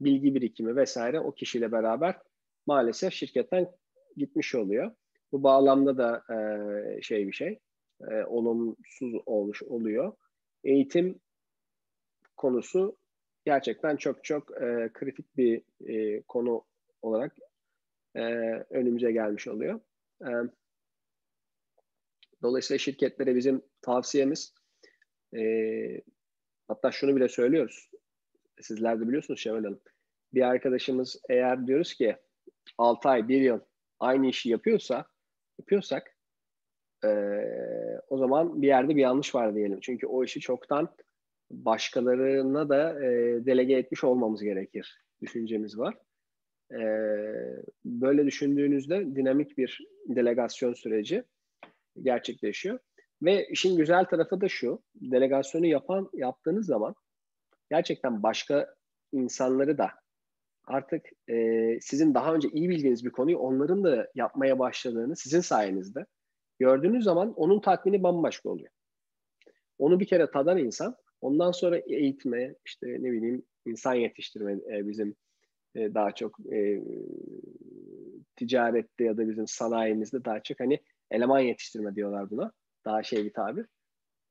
bilgi 0.00 0.34
birikimi 0.34 0.76
vesaire 0.76 1.20
o 1.20 1.32
kişiyle 1.32 1.72
beraber 1.72 2.18
maalesef 2.66 3.12
şirketten 3.12 3.70
gitmiş 4.16 4.54
oluyor. 4.54 4.90
Bu 5.32 5.42
bağlamda 5.42 5.98
da 5.98 6.22
e, 6.34 7.02
şey 7.02 7.26
bir 7.26 7.32
şey, 7.32 7.58
e, 8.10 8.24
olumsuz 8.24 9.14
olmuş 9.26 9.62
oluyor. 9.62 10.12
Eğitim 10.64 11.20
konusu 12.36 12.96
gerçekten 13.44 13.96
çok 13.96 14.24
çok 14.24 14.62
e, 14.62 14.90
kritik 14.92 15.36
bir 15.36 15.62
e, 15.86 16.22
konu 16.22 16.64
olarak 17.02 17.36
e, 18.16 18.22
önümüze 18.70 19.12
gelmiş 19.12 19.48
oluyor. 19.48 19.80
E, 20.22 20.30
dolayısıyla 22.42 22.78
şirketlere 22.78 23.36
bizim 23.36 23.62
tavsiyemiz 23.82 24.54
e, 25.36 25.42
hatta 26.68 26.92
şunu 26.92 27.16
bile 27.16 27.28
söylüyoruz. 27.28 27.90
Sizler 28.60 29.00
de 29.00 29.08
biliyorsunuz 29.08 29.40
Şevval 29.40 29.64
Hanım. 29.64 29.80
Bir 30.34 30.42
arkadaşımız 30.42 31.20
eğer 31.28 31.66
diyoruz 31.66 31.94
ki 31.94 32.16
6 32.78 33.08
ay, 33.08 33.28
1 33.28 33.40
yıl 33.40 33.60
aynı 34.00 34.26
işi 34.26 34.50
yapıyorsa 34.50 35.06
yapıyorsak 35.58 36.16
e, 37.04 37.08
o 38.08 38.18
zaman 38.18 38.62
bir 38.62 38.66
yerde 38.66 38.96
bir 38.96 39.00
yanlış 39.00 39.34
var 39.34 39.54
diyelim. 39.54 39.80
Çünkü 39.80 40.06
o 40.06 40.24
işi 40.24 40.40
çoktan 40.40 40.96
başkalarına 41.50 42.68
da 42.68 43.04
e, 43.04 43.08
delege 43.46 43.74
etmiş 43.74 44.04
olmamız 44.04 44.42
gerekir 44.42 45.04
düşüncemiz 45.22 45.78
var. 45.78 45.94
E, 46.72 46.80
böyle 47.84 48.26
düşündüğünüzde 48.26 49.16
dinamik 49.16 49.58
bir 49.58 49.86
delegasyon 50.08 50.72
süreci 50.72 51.24
gerçekleşiyor. 52.02 52.78
Ve 53.22 53.48
işin 53.48 53.76
güzel 53.76 54.04
tarafı 54.04 54.40
da 54.40 54.48
şu, 54.48 54.82
delegasyonu 54.94 55.66
yapan 55.66 56.10
yaptığınız 56.14 56.66
zaman 56.66 56.94
gerçekten 57.70 58.22
başka 58.22 58.74
insanları 59.12 59.78
da 59.78 59.90
artık 60.64 61.06
e, 61.30 61.78
sizin 61.80 62.14
daha 62.14 62.34
önce 62.34 62.48
iyi 62.48 62.68
bildiğiniz 62.68 63.04
bir 63.04 63.10
konuyu 63.10 63.38
onların 63.38 63.84
da 63.84 64.10
yapmaya 64.14 64.58
başladığını 64.58 65.16
sizin 65.16 65.40
sayenizde 65.40 66.06
gördüğünüz 66.58 67.04
zaman 67.04 67.32
onun 67.32 67.60
tatmini 67.60 68.02
bambaşka 68.02 68.48
oluyor. 68.48 68.70
Onu 69.78 70.00
bir 70.00 70.06
kere 70.06 70.30
tadan 70.30 70.58
insan 70.58 70.96
ondan 71.20 71.52
sonra 71.52 71.78
eğitme 71.78 72.54
işte 72.64 72.86
ne 72.86 73.12
bileyim 73.12 73.42
insan 73.66 73.94
yetiştirme 73.94 74.52
e, 74.52 74.88
bizim 74.88 75.16
e, 75.76 75.94
daha 75.94 76.14
çok 76.14 76.52
e, 76.52 76.82
ticarette 78.36 79.04
ya 79.04 79.16
da 79.16 79.28
bizim 79.28 79.46
sanayimizde 79.46 80.24
daha 80.24 80.42
çok 80.42 80.60
hani 80.60 80.80
eleman 81.10 81.40
yetiştirme 81.40 81.94
diyorlar 81.94 82.30
buna. 82.30 82.52
Daha 82.84 83.02
şey 83.02 83.24
bir 83.24 83.32
tabir. 83.32 83.66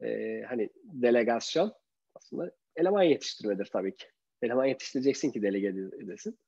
E, 0.04 0.42
hani 0.42 0.70
delegasyon 0.84 1.74
aslında 2.16 2.52
eleman 2.76 3.04
yetiştirmedir 3.04 3.66
tabii 3.66 3.96
ki. 3.96 4.06
Eleman 4.42 4.66
yetiştireceksin 4.66 5.32
ki 5.32 5.42
delege 5.42 5.68
edesin. 6.04 6.40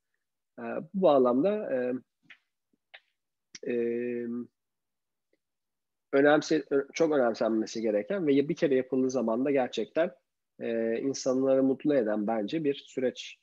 E, 0.60 0.64
bu 0.94 1.02
bağlamda 1.02 1.74
e, 1.74 1.94
e, 3.72 3.76
önemse, 6.14 6.66
çok 6.94 7.12
önemsenmesi 7.12 7.82
gereken 7.82 8.28
ve 8.28 8.50
bir 8.50 8.56
kere 8.56 8.76
yapıldığı 8.76 9.10
zaman 9.10 9.46
da 9.46 9.52
gerçekten 9.52 10.12
e, 10.60 11.00
insanları 11.00 11.64
mutlu 11.64 11.96
eden 11.96 12.28
bence 12.28 12.64
bir 12.64 12.76
süreç. 12.88 13.38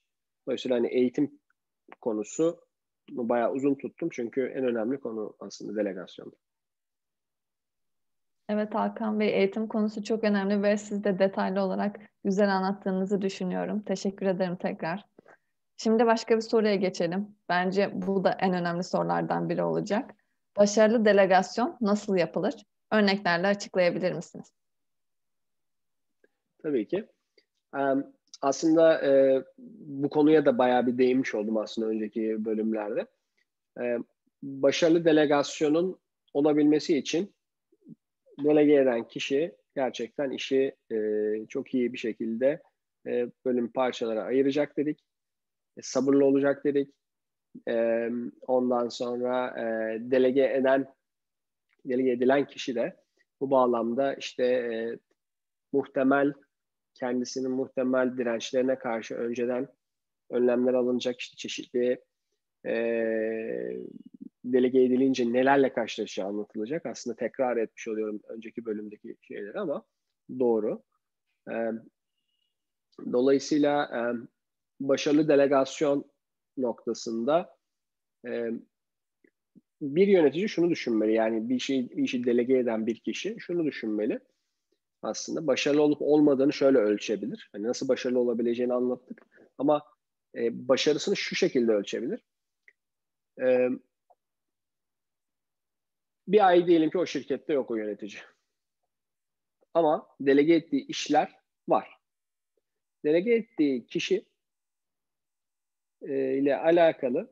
Dolayısıyla 0.46 0.76
hani 0.76 0.88
eğitim 0.88 1.40
konusu 2.00 2.60
bayağı 3.10 3.52
uzun 3.52 3.74
tuttum 3.74 4.08
çünkü 4.12 4.52
en 4.56 4.64
önemli 4.64 5.00
konu 5.00 5.36
aslında 5.40 5.76
delegasyon. 5.76 6.32
Evet 8.48 8.74
Hakan 8.74 9.20
Bey 9.20 9.28
eğitim 9.28 9.68
konusu 9.68 10.04
çok 10.04 10.24
önemli 10.24 10.62
ve 10.62 10.76
siz 10.76 11.04
de 11.04 11.18
detaylı 11.18 11.60
olarak 11.60 12.00
güzel 12.24 12.56
anlattığınızı 12.56 13.22
düşünüyorum. 13.22 13.82
Teşekkür 13.82 14.26
ederim 14.26 14.56
tekrar. 14.56 15.04
Şimdi 15.76 16.06
başka 16.06 16.36
bir 16.36 16.40
soruya 16.40 16.74
geçelim. 16.74 17.36
Bence 17.48 17.90
bu 17.94 18.24
da 18.24 18.30
en 18.40 18.54
önemli 18.54 18.84
sorulardan 18.84 19.48
biri 19.48 19.62
olacak. 19.62 20.14
Başarılı 20.56 21.04
delegasyon 21.04 21.76
nasıl 21.80 22.16
yapılır? 22.16 22.54
Örneklerle 22.92 23.46
açıklayabilir 23.46 24.12
misiniz? 24.12 24.52
Tabii 26.62 26.88
ki. 26.88 27.08
Aslında 28.44 29.06
e, 29.06 29.44
bu 29.78 30.10
konuya 30.10 30.46
da 30.46 30.58
bayağı 30.58 30.86
bir 30.86 30.98
değinmiş 30.98 31.34
oldum 31.34 31.56
aslında 31.56 31.88
önceki 31.88 32.44
bölümlerde. 32.44 33.06
E, 33.80 33.98
başarılı 34.42 35.04
delegasyonun 35.04 35.98
olabilmesi 36.34 36.98
için 36.98 37.34
delege 38.44 38.74
eden 38.74 39.08
kişi 39.08 39.54
gerçekten 39.74 40.30
işi 40.30 40.76
e, 40.92 40.96
çok 41.48 41.74
iyi 41.74 41.92
bir 41.92 41.98
şekilde 41.98 42.62
e, 43.06 43.28
bölüm 43.44 43.68
parçalara 43.68 44.22
ayıracak 44.22 44.76
dedik. 44.76 45.04
E, 45.76 45.82
sabırlı 45.82 46.24
olacak 46.24 46.64
dedik. 46.64 46.94
E, 47.68 48.08
ondan 48.46 48.88
sonra 48.88 49.60
e, 49.60 49.64
delege 50.10 50.44
eden 50.44 50.94
delege 51.86 52.10
edilen 52.10 52.46
kişi 52.46 52.74
de 52.74 52.96
bu 53.40 53.50
bağlamda 53.50 54.14
işte 54.14 54.44
e, 54.44 54.98
muhtemel 55.72 56.32
kendisinin 56.94 57.50
muhtemel 57.50 58.16
dirençlerine 58.18 58.78
karşı 58.78 59.14
önceden 59.14 59.68
önlemler 60.30 60.74
alınacak 60.74 61.20
işte 61.20 61.36
çeşitli 61.36 62.04
e, 62.66 62.74
delege 64.44 64.82
edilince 64.82 65.32
nelerle 65.32 65.72
karşılaşacağı 65.72 66.28
anlatılacak. 66.28 66.86
Aslında 66.86 67.16
tekrar 67.16 67.56
etmiş 67.56 67.88
oluyorum 67.88 68.20
önceki 68.28 68.64
bölümdeki 68.64 69.16
şeyleri 69.22 69.60
ama 69.60 69.84
doğru. 70.38 70.82
E, 71.50 71.54
dolayısıyla 73.12 73.84
e, 73.84 74.00
başarılı 74.80 75.28
delegasyon 75.28 76.10
noktasında 76.56 77.56
e, 78.26 78.50
bir 79.80 80.06
yönetici 80.08 80.48
şunu 80.48 80.70
düşünmeli 80.70 81.12
yani 81.12 81.48
bir 81.48 81.58
şey 81.58 81.90
bir 81.90 82.02
işi 82.02 82.24
delege 82.24 82.58
eden 82.58 82.86
bir 82.86 82.96
kişi 83.00 83.36
şunu 83.38 83.64
düşünmeli 83.64 84.20
aslında 85.04 85.46
başarılı 85.46 85.82
olup 85.82 86.02
olmadığını 86.02 86.52
şöyle 86.52 86.78
ölçebilir. 86.78 87.48
Hani 87.52 87.64
nasıl 87.64 87.88
başarılı 87.88 88.18
olabileceğini 88.18 88.72
anlattık 88.74 89.26
ama 89.58 89.82
e, 90.34 90.68
başarısını 90.68 91.16
şu 91.16 91.36
şekilde 91.36 91.72
ölçebilir. 91.72 92.20
E, 93.40 93.68
bir 96.28 96.46
ay 96.46 96.66
diyelim 96.66 96.90
ki 96.90 96.98
o 96.98 97.06
şirkette 97.06 97.52
yok 97.52 97.70
o 97.70 97.76
yönetici. 97.76 98.22
Ama 99.74 100.06
delege 100.20 100.54
ettiği 100.54 100.86
işler 100.86 101.32
var. 101.68 101.98
Delege 103.04 103.34
ettiği 103.34 103.86
kişi 103.86 104.24
e, 106.02 106.38
ile 106.38 106.56
alakalı 106.56 107.30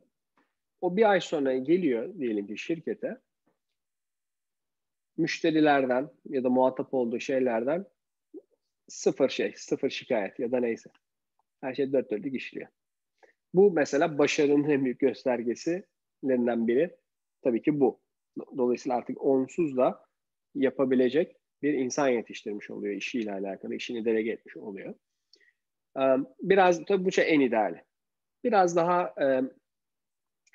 o 0.80 0.96
bir 0.96 1.10
ay 1.10 1.20
sonra 1.20 1.56
geliyor 1.56 2.18
diyelim 2.18 2.46
ki 2.46 2.58
şirkete 2.58 3.20
müşterilerden 5.22 6.10
ya 6.28 6.44
da 6.44 6.50
muhatap 6.50 6.94
olduğu 6.94 7.20
şeylerden 7.20 7.86
sıfır 8.88 9.28
şey, 9.28 9.54
sıfır 9.56 9.90
şikayet 9.90 10.38
ya 10.38 10.52
da 10.52 10.60
neyse. 10.60 10.90
Her 11.60 11.74
şey 11.74 11.92
dört 11.92 12.10
dörtlük 12.10 12.34
işliyor. 12.34 12.68
Bu 13.54 13.72
mesela 13.72 14.18
başarının 14.18 14.68
en 14.68 14.84
büyük 14.84 15.00
göstergesilerinden 15.00 16.68
biri 16.68 16.96
tabii 17.42 17.62
ki 17.62 17.80
bu. 17.80 18.00
Dolayısıyla 18.56 18.96
artık 18.96 19.24
onsuz 19.24 19.76
da 19.76 20.04
yapabilecek 20.54 21.36
bir 21.62 21.72
insan 21.74 22.08
yetiştirmiş 22.08 22.70
oluyor 22.70 22.94
işiyle 22.94 23.32
alakalı, 23.32 23.74
işini 23.74 24.04
delege 24.04 24.30
etmiş 24.30 24.56
oluyor. 24.56 24.94
Biraz 26.40 26.84
tabii 26.84 27.04
bu 27.04 27.12
şey 27.12 27.34
en 27.34 27.40
ideali. 27.40 27.82
Biraz 28.44 28.76
daha 28.76 29.14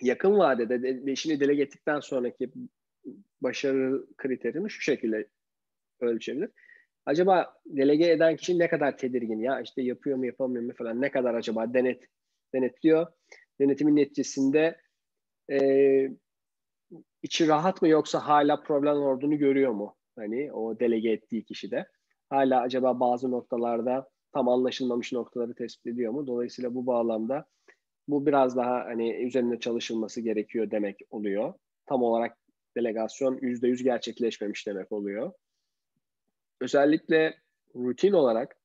yakın 0.01 0.37
vadede 0.37 1.11
işini 1.11 1.39
delege 1.39 1.61
ettikten 1.61 1.99
sonraki 1.99 2.51
başarı 3.41 4.05
kriterini 4.17 4.69
şu 4.69 4.81
şekilde 4.81 5.27
ölçebilir. 5.99 6.49
Acaba 7.05 7.53
delege 7.65 8.11
eden 8.11 8.35
kişi 8.35 8.59
ne 8.59 8.69
kadar 8.69 8.97
tedirgin 8.97 9.39
ya 9.39 9.61
işte 9.61 9.81
yapıyor 9.81 10.17
mu 10.17 10.25
yapamıyor 10.25 10.63
mu 10.63 10.73
falan 10.77 11.01
ne 11.01 11.11
kadar 11.11 11.33
acaba 11.33 11.73
denet 11.73 12.03
denetliyor. 12.53 13.07
Denetimin 13.59 13.95
neticesinde 13.95 14.77
e, 15.51 15.57
içi 17.23 17.47
rahat 17.47 17.81
mı 17.81 17.87
yoksa 17.87 18.19
hala 18.19 18.63
problem 18.63 18.95
olduğunu 18.95 19.37
görüyor 19.37 19.71
mu? 19.71 19.95
Hani 20.15 20.53
o 20.53 20.79
delege 20.79 21.11
ettiği 21.11 21.43
kişi 21.45 21.71
de. 21.71 21.87
Hala 22.29 22.61
acaba 22.61 22.99
bazı 22.99 23.31
noktalarda 23.31 24.09
tam 24.33 24.49
anlaşılmamış 24.49 25.13
noktaları 25.13 25.53
tespit 25.55 25.87
ediyor 25.87 26.13
mu? 26.13 26.27
Dolayısıyla 26.27 26.75
bu 26.75 26.87
bağlamda 26.87 27.45
bu 28.07 28.25
biraz 28.25 28.57
daha 28.57 28.85
hani 28.85 29.13
üzerinde 29.13 29.59
çalışılması 29.59 30.21
gerekiyor 30.21 30.71
demek 30.71 30.99
oluyor. 31.09 31.53
Tam 31.85 32.03
olarak 32.03 32.37
delegasyon 32.77 33.37
%100 33.37 33.83
gerçekleşmemiş 33.83 34.67
demek 34.67 34.91
oluyor. 34.91 35.31
Özellikle 36.61 37.37
rutin 37.75 38.13
olarak, 38.13 38.57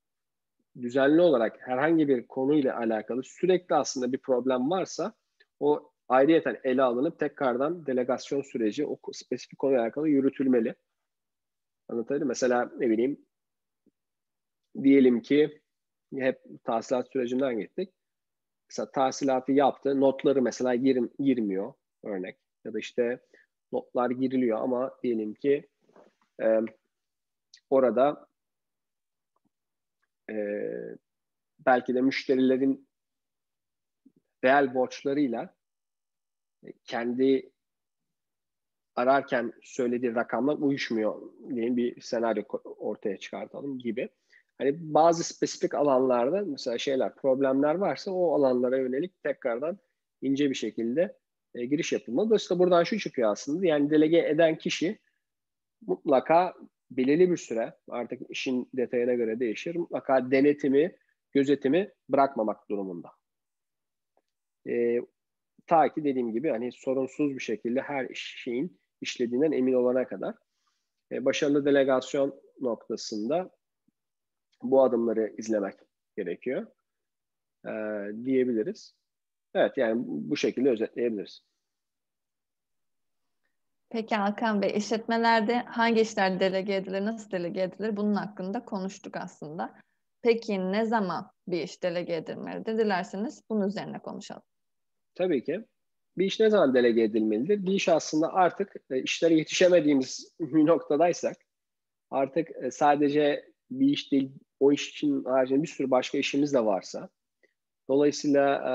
düzenli 0.80 1.20
olarak 1.20 1.56
herhangi 1.60 2.08
bir 2.08 2.26
konuyla 2.26 2.78
alakalı 2.78 3.22
sürekli 3.22 3.74
aslında 3.74 4.12
bir 4.12 4.18
problem 4.18 4.70
varsa 4.70 5.14
o 5.60 5.92
ayrıyeten 6.08 6.60
ele 6.64 6.82
alınıp 6.82 7.18
tekrardan 7.18 7.86
delegasyon 7.86 8.42
süreci 8.42 8.86
o 8.86 8.98
spesifik 9.12 9.58
konuyla 9.58 9.82
alakalı 9.82 10.08
yürütülmeli. 10.08 10.74
Anlatabildim 11.88 12.28
Mesela 12.28 12.72
ne 12.78 12.90
bileyim 12.90 13.26
diyelim 14.82 15.22
ki 15.22 15.60
hep 16.16 16.40
tahsilat 16.64 17.08
sürecinden 17.12 17.58
gittik. 17.58 17.92
Mesela 18.70 18.90
tahsilatı 18.90 19.52
yaptı. 19.52 20.00
Notları 20.00 20.42
mesela 20.42 20.74
gir, 20.74 21.02
girmiyor 21.18 21.72
örnek. 22.04 22.36
Ya 22.64 22.72
da 22.74 22.78
işte 22.78 23.20
notlar 23.72 24.10
giriliyor 24.10 24.58
ama 24.58 24.98
diyelim 25.02 25.34
ki 25.34 25.68
e, 26.42 26.60
orada 27.70 28.26
e, 30.30 30.36
belki 31.66 31.94
de 31.94 32.00
müşterilerin 32.00 32.88
reel 34.44 34.74
borçlarıyla 34.74 35.54
kendi 36.84 37.52
ararken 38.96 39.52
söylediği 39.62 40.14
rakamlar 40.14 40.56
uyuşmuyor 40.58 41.32
diye 41.48 41.76
bir 41.76 42.00
senaryo 42.00 42.42
ortaya 42.64 43.16
çıkartalım 43.16 43.78
gibi. 43.78 44.08
Hani 44.58 44.76
bazı 44.94 45.24
spesifik 45.24 45.74
alanlarda 45.74 46.44
mesela 46.46 46.78
şeyler, 46.78 47.14
problemler 47.14 47.74
varsa 47.74 48.10
o 48.10 48.34
alanlara 48.34 48.78
yönelik 48.78 49.22
tekrardan 49.22 49.78
ince 50.22 50.50
bir 50.50 50.54
şekilde 50.54 51.16
e, 51.54 51.66
giriş 51.66 51.92
yapılmalı. 51.92 52.26
Dolayısıyla 52.26 52.58
buradan 52.58 52.84
şu 52.84 52.98
çıkıyor 52.98 53.32
aslında. 53.32 53.66
Yani 53.66 53.90
delege 53.90 54.18
eden 54.18 54.58
kişi 54.58 54.98
mutlaka 55.86 56.54
belirli 56.90 57.30
bir 57.30 57.36
süre 57.36 57.74
artık 57.88 58.30
işin 58.30 58.68
detayına 58.74 59.14
göre 59.14 59.40
değişir. 59.40 59.76
Mutlaka 59.76 60.30
denetimi, 60.30 60.96
gözetimi 61.32 61.92
bırakmamak 62.08 62.70
durumunda. 62.70 63.10
E, 64.68 65.00
ta 65.66 65.94
ki 65.94 66.04
dediğim 66.04 66.32
gibi 66.32 66.48
hani 66.48 66.72
sorunsuz 66.72 67.34
bir 67.34 67.40
şekilde 67.40 67.80
her 67.80 68.08
şeyin 68.14 68.80
işlediğinden 69.00 69.52
emin 69.52 69.72
olana 69.72 70.06
kadar. 70.06 70.34
E, 71.12 71.24
başarılı 71.24 71.64
delegasyon 71.64 72.40
noktasında 72.60 73.50
bu 74.62 74.82
adımları 74.82 75.34
izlemek 75.38 75.74
gerekiyor 76.16 76.66
e, 77.66 77.70
diyebiliriz. 78.24 78.94
Evet 79.54 79.76
yani 79.76 80.02
bu 80.06 80.36
şekilde 80.36 80.70
özetleyebiliriz. 80.70 81.42
Peki 83.90 84.16
Hakan 84.16 84.62
Bey, 84.62 84.76
işletmelerde 84.76 85.54
hangi 85.58 86.00
işler 86.00 86.40
delege 86.40 86.74
edilir, 86.74 87.04
nasıl 87.04 87.30
delege 87.30 87.62
edilir? 87.62 87.96
Bunun 87.96 88.14
hakkında 88.14 88.64
konuştuk 88.64 89.16
aslında. 89.16 89.74
Peki 90.22 90.72
ne 90.72 90.84
zaman 90.84 91.30
bir 91.48 91.62
iş 91.62 91.82
delege 91.82 92.16
edilmelidir? 92.16 92.78
Dilerseniz 92.78 93.42
bunun 93.50 93.68
üzerine 93.68 93.98
konuşalım. 93.98 94.42
Tabii 95.14 95.44
ki. 95.44 95.64
Bir 96.18 96.24
iş 96.24 96.40
ne 96.40 96.50
zaman 96.50 96.74
delege 96.74 97.02
edilmelidir? 97.02 97.66
Bir 97.66 97.72
iş 97.72 97.88
aslında 97.88 98.32
artık 98.32 98.74
e, 98.90 99.02
işlere 99.02 99.34
yetişemediğimiz 99.34 100.34
bir 100.40 100.66
noktadaysak 100.66 101.36
artık 102.10 102.48
e, 102.62 102.70
sadece 102.70 103.52
bir 103.70 103.88
iş 103.88 104.12
değil, 104.12 104.32
o 104.60 104.72
iş 104.72 104.90
için 104.90 105.24
haricinde 105.24 105.62
bir 105.62 105.68
sürü 105.68 105.90
başka 105.90 106.18
işimiz 106.18 106.54
de 106.54 106.64
varsa 106.64 107.08
dolayısıyla 107.92 108.54
e, 108.54 108.72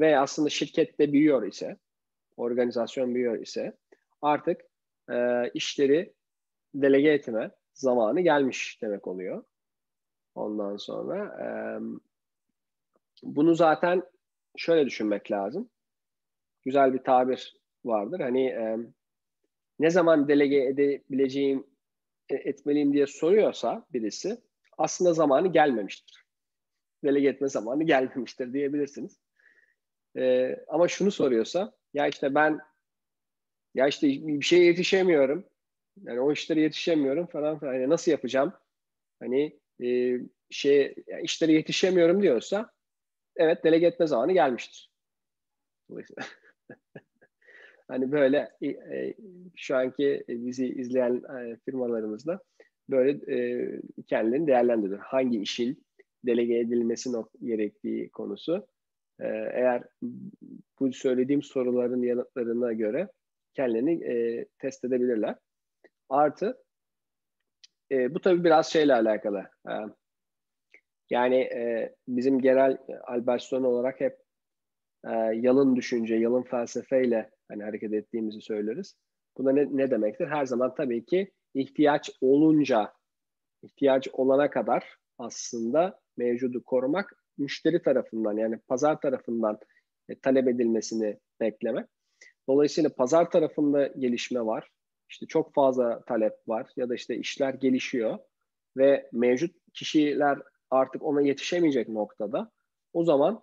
ve 0.00 0.18
aslında 0.18 0.48
şirkette 0.48 1.12
büyüyor 1.12 1.46
ise 1.46 1.76
organizasyon 2.36 3.14
büyüyor 3.14 3.38
ise 3.38 3.76
artık 4.22 4.60
işleri 5.54 6.12
delege 6.74 7.08
etme 7.08 7.50
zamanı 7.74 8.20
gelmiş 8.20 8.78
demek 8.82 9.06
oluyor. 9.06 9.44
Ondan 10.34 10.76
sonra 10.76 11.36
bunu 13.22 13.54
zaten 13.54 14.02
şöyle 14.56 14.86
düşünmek 14.86 15.30
lazım 15.30 15.70
güzel 16.62 16.94
bir 16.94 16.98
tabir 16.98 17.56
vardır. 17.84 18.20
Hani 18.20 18.46
e, 18.46 18.76
ne 19.78 19.90
zaman 19.90 20.28
delege 20.28 20.64
edebileceğim, 20.64 21.66
e, 22.28 22.34
etmeliyim 22.34 22.92
diye 22.92 23.06
soruyorsa 23.06 23.86
birisi 23.92 24.40
aslında 24.78 25.12
zamanı 25.12 25.48
gelmemiştir. 25.48 26.24
Delege 27.04 27.28
etme 27.28 27.48
zamanı 27.48 27.84
gelmemiştir 27.84 28.52
diyebilirsiniz. 28.52 29.20
E, 30.16 30.56
ama 30.68 30.88
şunu 30.88 31.10
soruyorsa 31.10 31.72
ya 31.94 32.06
işte 32.06 32.34
ben 32.34 32.60
ya 33.74 33.86
işte 33.86 34.08
bir 34.08 34.42
şeye 34.42 34.64
yetişemiyorum. 34.64 35.44
Yani 36.02 36.20
o 36.20 36.32
işlere 36.32 36.60
yetişemiyorum 36.60 37.26
falan 37.26 37.58
falan. 37.58 37.74
Yani 37.74 37.88
nasıl 37.88 38.10
yapacağım? 38.10 38.52
Hani 39.20 39.60
e, 39.82 40.18
şey 40.50 40.94
yani 41.06 41.22
işlere 41.22 41.52
yetişemiyorum 41.52 42.22
diyorsa 42.22 42.70
evet 43.36 43.64
delege 43.64 43.86
etme 43.86 44.06
zamanı 44.06 44.32
gelmiştir. 44.32 44.90
Dolayısıyla 45.90 46.22
hani 47.88 48.12
böyle 48.12 48.50
e, 48.62 48.68
e, 48.68 49.14
şu 49.56 49.76
anki 49.76 50.24
bizi 50.28 50.66
izleyen 50.66 51.22
e, 51.38 51.56
firmalarımızda 51.64 52.40
böyle 52.88 53.34
e, 53.34 53.68
kendilerini 54.06 54.46
değerlendiriyor. 54.46 55.00
Hangi 55.00 55.40
işin 55.40 55.84
delege 56.26 56.58
edilmesi 56.58 57.10
gerektiği 57.44 58.10
konusu. 58.10 58.66
E, 59.20 59.26
eğer 59.52 59.82
bu 60.80 60.92
söylediğim 60.92 61.42
soruların 61.42 62.02
yanıtlarına 62.02 62.72
göre 62.72 63.08
kendilerini 63.54 64.04
e, 64.04 64.46
test 64.58 64.84
edebilirler. 64.84 65.36
Artı 66.08 66.62
e, 67.92 68.14
bu 68.14 68.20
tabii 68.20 68.44
biraz 68.44 68.72
şeyle 68.72 68.94
alakalı. 68.94 69.44
E, 69.68 69.72
yani 71.10 71.36
e, 71.36 71.94
bizim 72.08 72.40
genel 72.40 72.78
Albertson 73.06 73.62
olarak 73.62 74.00
hep 74.00 74.18
e, 75.04 75.10
yalın 75.34 75.76
düşünce, 75.76 76.14
yalın 76.14 76.42
felsefeyle 76.42 77.30
hani 77.48 77.62
hareket 77.64 77.92
ettiğimizi 77.92 78.40
söyleriz. 78.40 78.96
Bu 79.38 79.44
da 79.44 79.52
ne, 79.52 79.66
ne 79.70 79.90
demektir? 79.90 80.26
Her 80.26 80.46
zaman 80.46 80.74
tabii 80.74 81.04
ki 81.04 81.32
ihtiyaç 81.54 82.10
olunca, 82.20 82.92
ihtiyaç 83.62 84.08
olana 84.12 84.50
kadar 84.50 84.96
aslında 85.18 85.99
mevcudu 86.20 86.64
korumak 86.64 87.16
müşteri 87.38 87.82
tarafından 87.82 88.36
yani 88.36 88.58
pazar 88.68 89.00
tarafından 89.00 89.58
e, 90.08 90.18
talep 90.18 90.48
edilmesini 90.48 91.18
beklemek. 91.40 91.86
Dolayısıyla 92.48 92.90
pazar 92.94 93.30
tarafında 93.30 93.86
gelişme 93.86 94.46
var. 94.46 94.68
İşte 95.10 95.26
çok 95.26 95.54
fazla 95.54 96.04
talep 96.04 96.32
var 96.48 96.66
ya 96.76 96.88
da 96.88 96.94
işte 96.94 97.16
işler 97.16 97.54
gelişiyor 97.54 98.18
ve 98.76 99.08
mevcut 99.12 99.56
kişiler 99.74 100.38
artık 100.70 101.02
ona 101.02 101.20
yetişemeyecek 101.20 101.88
noktada 101.88 102.50
o 102.92 103.04
zaman 103.04 103.40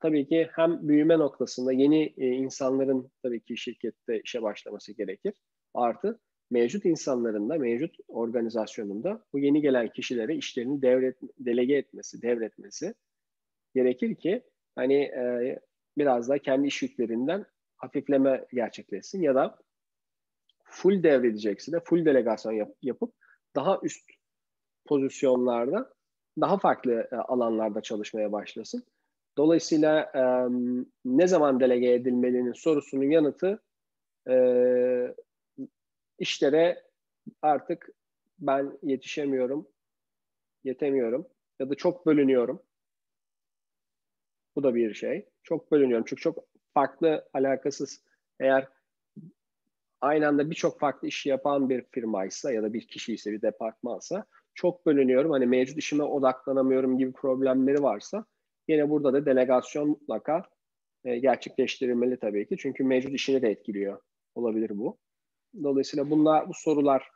tabii 0.00 0.28
ki 0.28 0.48
hem 0.52 0.88
büyüme 0.88 1.18
noktasında 1.18 1.72
yeni 1.72 2.14
e, 2.16 2.26
insanların 2.26 3.10
tabii 3.22 3.40
ki 3.40 3.56
şirkette 3.56 4.20
işe 4.24 4.42
başlaması 4.42 4.92
gerekir. 4.92 5.34
Artı 5.74 6.20
mevcut 6.50 6.84
insanların 6.84 7.48
da 7.48 7.58
mevcut 7.58 7.96
organizasyonunda 8.08 9.24
bu 9.32 9.38
yeni 9.38 9.60
gelen 9.60 9.88
kişilere 9.88 10.36
işlerini 10.36 10.82
devret, 10.82 11.16
delege 11.38 11.74
etmesi, 11.74 12.22
devretmesi 12.22 12.94
gerekir 13.74 14.14
ki 14.14 14.42
hani 14.74 14.94
e, 14.94 15.58
biraz 15.98 16.28
da 16.28 16.38
kendi 16.38 16.66
iş 16.66 16.82
yüklerinden 16.82 17.46
hafifleme 17.76 18.46
gerçekleşsin 18.52 19.22
ya 19.22 19.34
da 19.34 19.58
full 20.64 21.02
devredecekse 21.02 21.72
de 21.72 21.80
full 21.80 22.04
delegasyon 22.04 22.52
yap, 22.52 22.74
yapıp 22.82 23.14
daha 23.56 23.80
üst 23.82 24.04
pozisyonlarda 24.86 25.94
daha 26.40 26.58
farklı 26.58 27.08
e, 27.12 27.16
alanlarda 27.16 27.80
çalışmaya 27.80 28.32
başlasın. 28.32 28.84
Dolayısıyla 29.38 30.00
e, 30.14 30.22
ne 31.04 31.26
zaman 31.26 31.60
delege 31.60 31.92
edilmelinin 31.92 32.52
sorusunun 32.52 33.10
yanıtı 33.10 33.62
e, 34.30 34.34
işlere 36.18 36.82
artık 37.42 37.88
ben 38.38 38.78
yetişemiyorum, 38.82 39.68
yetemiyorum 40.64 41.28
ya 41.58 41.70
da 41.70 41.74
çok 41.74 42.06
bölünüyorum. 42.06 42.62
Bu 44.56 44.62
da 44.62 44.74
bir 44.74 44.94
şey. 44.94 45.28
Çok 45.42 45.72
bölünüyorum 45.72 46.04
çünkü 46.08 46.22
çok 46.22 46.44
farklı, 46.74 47.28
alakasız 47.34 48.02
eğer 48.40 48.68
aynı 50.00 50.28
anda 50.28 50.50
birçok 50.50 50.80
farklı 50.80 51.08
işi 51.08 51.28
yapan 51.28 51.68
bir 51.68 51.84
firmaysa 51.90 52.52
ya 52.52 52.62
da 52.62 52.72
bir 52.72 52.88
kişi 52.88 53.14
ise 53.14 53.32
bir 53.32 53.42
departmansa 53.42 54.24
çok 54.54 54.86
bölünüyorum. 54.86 55.30
Hani 55.30 55.46
mevcut 55.46 55.78
işime 55.78 56.02
odaklanamıyorum 56.02 56.98
gibi 56.98 57.12
problemleri 57.12 57.82
varsa 57.82 58.26
Yine 58.68 58.90
burada 58.90 59.12
da 59.12 59.26
delegasyon 59.26 59.88
mutlaka 59.88 60.42
e, 61.04 61.18
gerçekleştirilmeli 61.18 62.18
tabii 62.18 62.48
ki. 62.48 62.56
Çünkü 62.58 62.84
mevcut 62.84 63.14
işini 63.14 63.42
de 63.42 63.50
etkiliyor 63.50 64.00
olabilir 64.34 64.70
bu. 64.78 64.98
Dolayısıyla 65.62 66.10
bunlar, 66.10 66.48
bu 66.48 66.52
sorular, 66.54 67.08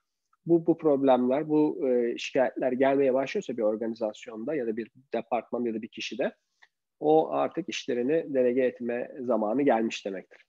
bu, 0.46 0.66
bu 0.66 0.78
problemler, 0.78 1.48
bu 1.48 1.88
e, 1.88 2.18
şikayetler 2.18 2.72
gelmeye 2.72 3.14
başlıyorsa 3.14 3.56
bir 3.56 3.62
organizasyonda 3.62 4.54
ya 4.54 4.66
da 4.66 4.76
bir 4.76 4.90
departman 5.12 5.64
ya 5.64 5.74
da 5.74 5.82
bir 5.82 5.88
kişide 5.88 6.36
o 7.00 7.30
artık 7.30 7.68
işlerini 7.68 8.34
delege 8.34 8.62
etme 8.62 9.10
zamanı 9.20 9.62
gelmiş 9.62 10.06
demektir. 10.06 10.44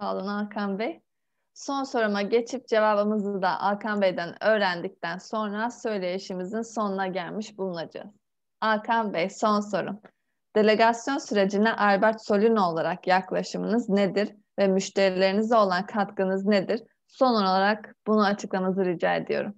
Sağ 0.00 0.14
olun 0.14 0.26
Hakan 0.26 0.78
Bey. 0.78 1.00
Son 1.54 1.84
soruma 1.84 2.22
geçip 2.22 2.68
cevabımızı 2.68 3.42
da 3.42 3.62
Hakan 3.62 4.00
Bey'den 4.00 4.44
öğrendikten 4.44 5.18
sonra 5.18 5.70
söyleyişimizin 5.70 6.62
sonuna 6.62 7.06
gelmiş 7.06 7.58
bulunacağız. 7.58 8.10
Hakan 8.60 9.14
Bey 9.14 9.30
son 9.30 9.60
sorum. 9.60 10.00
Delegasyon 10.56 11.18
sürecine 11.18 11.72
Albert 11.72 12.24
Solino 12.24 12.62
olarak 12.62 13.06
yaklaşımınız 13.06 13.88
nedir 13.88 14.34
ve 14.60 14.68
müşterilerinize 14.68 15.56
olan 15.56 15.86
katkınız 15.86 16.46
nedir? 16.46 16.82
Son 17.06 17.42
olarak 17.42 17.96
bunu 18.06 18.24
açıklamanızı 18.24 18.84
rica 18.84 19.16
ediyorum. 19.16 19.54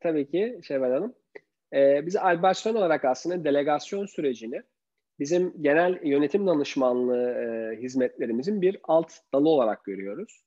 Tabii 0.00 0.30
ki 0.30 0.60
Şevval 0.62 0.92
Hanım. 0.92 1.14
Ee, 1.74 2.06
biz 2.06 2.16
Albert 2.16 2.56
Solino 2.56 2.78
olarak 2.78 3.04
aslında 3.04 3.44
delegasyon 3.44 4.06
sürecini 4.06 4.62
bizim 5.18 5.62
genel 5.62 6.00
yönetim 6.04 6.46
danışmanlığı 6.46 7.30
e, 7.30 7.76
hizmetlerimizin 7.82 8.62
bir 8.62 8.78
alt 8.82 9.12
dalı 9.34 9.48
olarak 9.48 9.84
görüyoruz. 9.84 10.44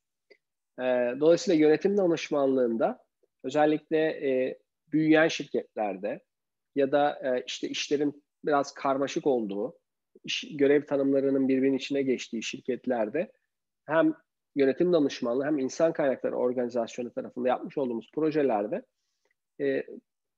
E, 0.80 0.84
dolayısıyla 1.20 1.68
yönetim 1.68 1.98
danışmanlığında 1.98 3.04
özellikle 3.44 3.98
e, 3.98 4.60
büyüyen 4.92 5.28
şirketlerde 5.28 6.20
ya 6.76 6.92
da 6.92 7.20
e, 7.24 7.44
işte 7.48 7.70
işlerin 7.70 8.24
biraz 8.46 8.74
karmaşık 8.74 9.28
olduğu 9.28 9.81
iş, 10.24 10.58
görev 10.58 10.86
tanımlarının 10.86 11.48
birbirinin 11.48 11.78
içine 11.78 12.02
geçtiği 12.02 12.44
şirketlerde 12.44 13.32
hem 13.86 14.14
yönetim 14.56 14.94
danışmanlığı 14.94 15.46
hem 15.46 15.60
insan 15.60 15.94
kaynakları 15.94 16.36
organizasyonu 16.36 17.14
tarafında 17.14 17.48
yapmış 17.48 17.78
olduğumuz 17.78 18.12
projelerde 18.14 18.84
e, 19.62 19.84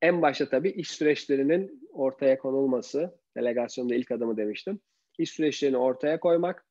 en 0.02 0.22
başta 0.22 0.50
tabii 0.50 0.70
iş 0.70 0.92
süreçlerinin 0.92 1.90
ortaya 1.92 2.38
konulması, 2.38 3.20
delegasyonda 3.38 3.96
ilk 3.96 4.12
adımı 4.12 4.38
demiştim. 4.38 4.80
İş 5.18 5.32
süreçlerini 5.32 5.78
ortaya 5.78 6.20
koymak, 6.20 6.66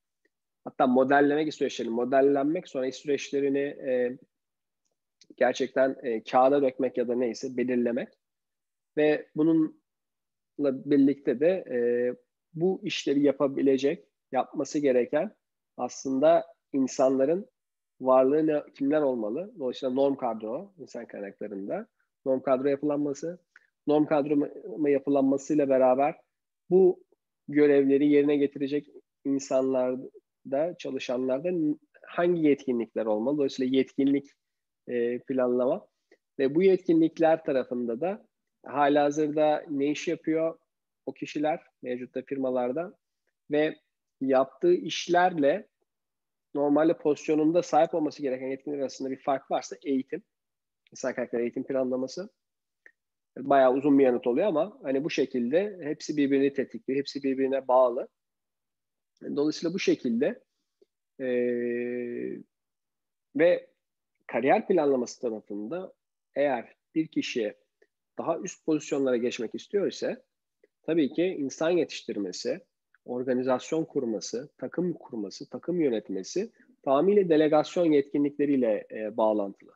hatta 0.64 0.86
modellemek 0.86 1.48
iş 1.48 1.54
süreçlerini 1.54 1.92
modellenmek, 1.92 2.68
sonra 2.68 2.86
iş 2.86 2.96
süreçlerini 2.96 3.58
e, 3.58 4.18
gerçekten 5.36 5.96
e, 6.02 6.22
kağıda 6.22 6.62
dökmek 6.62 6.98
ya 6.98 7.08
da 7.08 7.14
neyse 7.14 7.56
belirlemek 7.56 8.08
ve 8.96 9.28
bununla 9.36 9.72
birlikte 10.60 11.40
de 11.40 11.64
e, 11.70 11.78
bu 12.54 12.80
işleri 12.84 13.22
yapabilecek, 13.22 14.04
yapması 14.32 14.78
gereken 14.78 15.34
aslında 15.76 16.44
insanların 16.72 17.46
varlığı 18.00 18.66
kimler 18.74 19.02
olmalı? 19.02 19.52
Dolayısıyla 19.58 19.94
norm 19.94 20.14
kadro 20.16 20.72
insan 20.78 21.06
kaynaklarında 21.06 21.86
norm 22.26 22.40
kadro 22.40 22.68
yapılanması, 22.68 23.38
norm 23.86 24.06
kadro 24.06 24.48
yapılanmasıyla 24.86 25.68
beraber 25.68 26.14
bu 26.70 27.04
görevleri 27.48 28.08
yerine 28.08 28.36
getirecek 28.36 28.88
insanlarda, 29.24 30.76
çalışanlarda 30.78 31.50
hangi 32.06 32.42
yetkinlikler 32.42 33.06
olmalı? 33.06 33.36
Dolayısıyla 33.36 33.76
yetkinlik 33.76 34.26
e, 34.88 35.18
planlama 35.18 35.86
ve 36.38 36.54
bu 36.54 36.62
yetkinlikler 36.62 37.44
tarafında 37.44 38.00
da 38.00 38.26
halihazırda 38.66 39.64
ne 39.70 39.90
iş 39.90 40.08
yapıyor 40.08 40.58
o 41.06 41.12
kişiler 41.12 41.60
mevcutta 41.82 42.22
firmalarda 42.22 42.98
ve 43.50 43.76
yaptığı 44.20 44.74
işlerle 44.74 45.68
normalde 46.54 46.98
pozisyonunda 46.98 47.62
sahip 47.62 47.94
olması 47.94 48.22
gereken 48.22 48.46
yetkinlik 48.46 48.80
arasında 48.80 49.10
bir 49.10 49.22
fark 49.22 49.50
varsa 49.50 49.76
eğitim, 49.84 50.22
insan 50.92 51.14
kaynakları 51.14 51.42
eğitim 51.42 51.64
planlaması 51.64 52.30
bayağı 53.38 53.72
uzun 53.72 53.98
bir 53.98 54.04
yanıt 54.04 54.26
oluyor 54.26 54.46
ama 54.46 54.78
hani 54.82 55.04
bu 55.04 55.10
şekilde 55.10 55.78
hepsi 55.82 56.16
birbirini 56.16 56.52
tetikliyor, 56.52 56.98
hepsi 56.98 57.22
birbirine 57.22 57.68
bağlı. 57.68 58.08
Dolayısıyla 59.36 59.74
bu 59.74 59.78
şekilde 59.78 60.42
e, 61.20 61.26
ve 63.36 63.70
kariyer 64.26 64.66
planlaması 64.66 65.20
tarafında 65.20 65.92
eğer 66.34 66.76
bir 66.94 67.08
kişiye 67.08 67.58
daha 68.18 68.38
üst 68.38 68.66
pozisyonlara 68.66 69.16
geçmek 69.16 69.54
istiyor 69.54 69.86
ise 69.86 70.22
tabii 70.82 71.12
ki 71.12 71.24
insan 71.24 71.70
yetiştirmesi, 71.70 72.60
organizasyon 73.04 73.84
kurması, 73.84 74.50
takım 74.58 74.92
kurması, 74.92 75.50
takım 75.50 75.80
yönetmesi 75.80 76.52
tamamıyla 76.82 77.28
delegasyon 77.28 77.92
yetkinlikleriyle 77.92 78.86
e, 78.90 79.16
bağlantılı. 79.16 79.72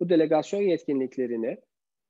Bu 0.00 0.08
delegasyon 0.08 0.60
yetkinliklerini 0.60 1.58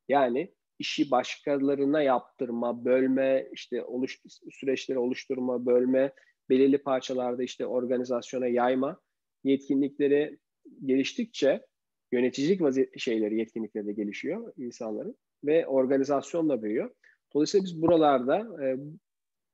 yani 0.08 0.54
işi 0.78 1.10
başkalarına 1.10 2.02
yaptırma, 2.02 2.84
bölme, 2.84 3.48
işte 3.52 3.84
oluş, 3.84 4.22
süreçleri 4.50 4.98
oluşturma, 4.98 5.66
bölme, 5.66 6.12
belirli 6.48 6.78
parçalarda 6.78 7.42
işte 7.42 7.66
organizasyona 7.66 8.46
yayma 8.46 9.00
yetkinlikleri 9.44 10.38
geliştikçe 10.84 11.66
yöneticilik 12.12 12.62
vaziyet 12.62 13.00
şeyleri, 13.00 13.38
yetkinlikleri 13.38 13.86
de 13.86 13.92
gelişiyor 13.92 14.52
insanların 14.56 15.16
ve 15.44 15.66
organizasyon 15.66 16.48
da 16.48 16.62
büyüyor. 16.62 16.90
Dolayısıyla 17.34 17.64
biz 17.64 17.82
buralarda 17.82 18.64
e, 18.64 18.76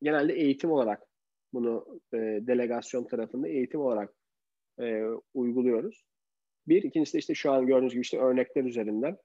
genelde 0.02 0.34
eğitim 0.34 0.70
olarak 0.70 1.02
bunu 1.52 2.00
e, 2.14 2.16
delegasyon 2.46 3.04
tarafında 3.04 3.48
eğitim 3.48 3.80
olarak 3.80 4.14
e, 4.80 5.02
uyguluyoruz. 5.34 6.04
Bir, 6.68 6.82
ikincisi 6.82 7.14
de 7.14 7.18
işte 7.18 7.34
şu 7.34 7.52
an 7.52 7.66
gördüğünüz 7.66 7.92
gibi 7.92 8.02
işte 8.02 8.18
örnekler 8.18 8.64
üzerinden 8.64 9.16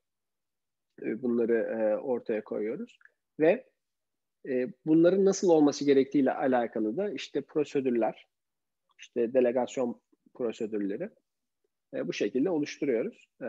e, 1.01 1.21
bunları 1.21 1.53
e, 1.53 1.97
ortaya 1.97 2.43
koyuyoruz. 2.43 2.97
Ve 3.39 3.65
e, 4.49 4.67
bunların 4.85 5.25
nasıl 5.25 5.49
olması 5.49 5.85
gerektiğiyle 5.85 6.33
alakalı 6.33 6.97
da 6.97 7.11
işte 7.11 7.41
prosedürler, 7.41 8.27
işte 8.99 9.33
delegasyon 9.33 10.01
prosedürleri 10.33 11.09
e, 11.93 12.07
bu 12.07 12.13
şekilde 12.13 12.49
oluşturuyoruz. 12.49 13.29
E, 13.41 13.47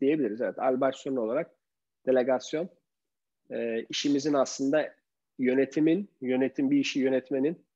diyebiliriz. 0.00 0.40
Evet, 0.40 0.58
albertasyon 0.58 1.16
olarak 1.16 1.50
delegasyon 2.06 2.68
e, 3.50 3.86
işimizin 3.88 4.32
aslında 4.32 4.94
yönetimin, 5.38 6.08
yönetim 6.20 6.70
bir 6.70 6.78
işi 6.78 7.00
yönetmenin 7.00 7.66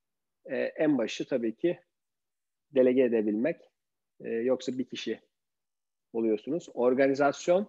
e, 0.45 0.57
en 0.57 0.99
başı 0.99 1.29
tabii 1.29 1.55
ki 1.55 1.79
delege 2.75 3.03
edebilmek. 3.03 3.61
E, 4.21 4.31
yoksa 4.31 4.79
bir 4.79 4.85
kişi 4.85 5.21
oluyorsunuz. 6.13 6.69
Organizasyon 6.75 7.67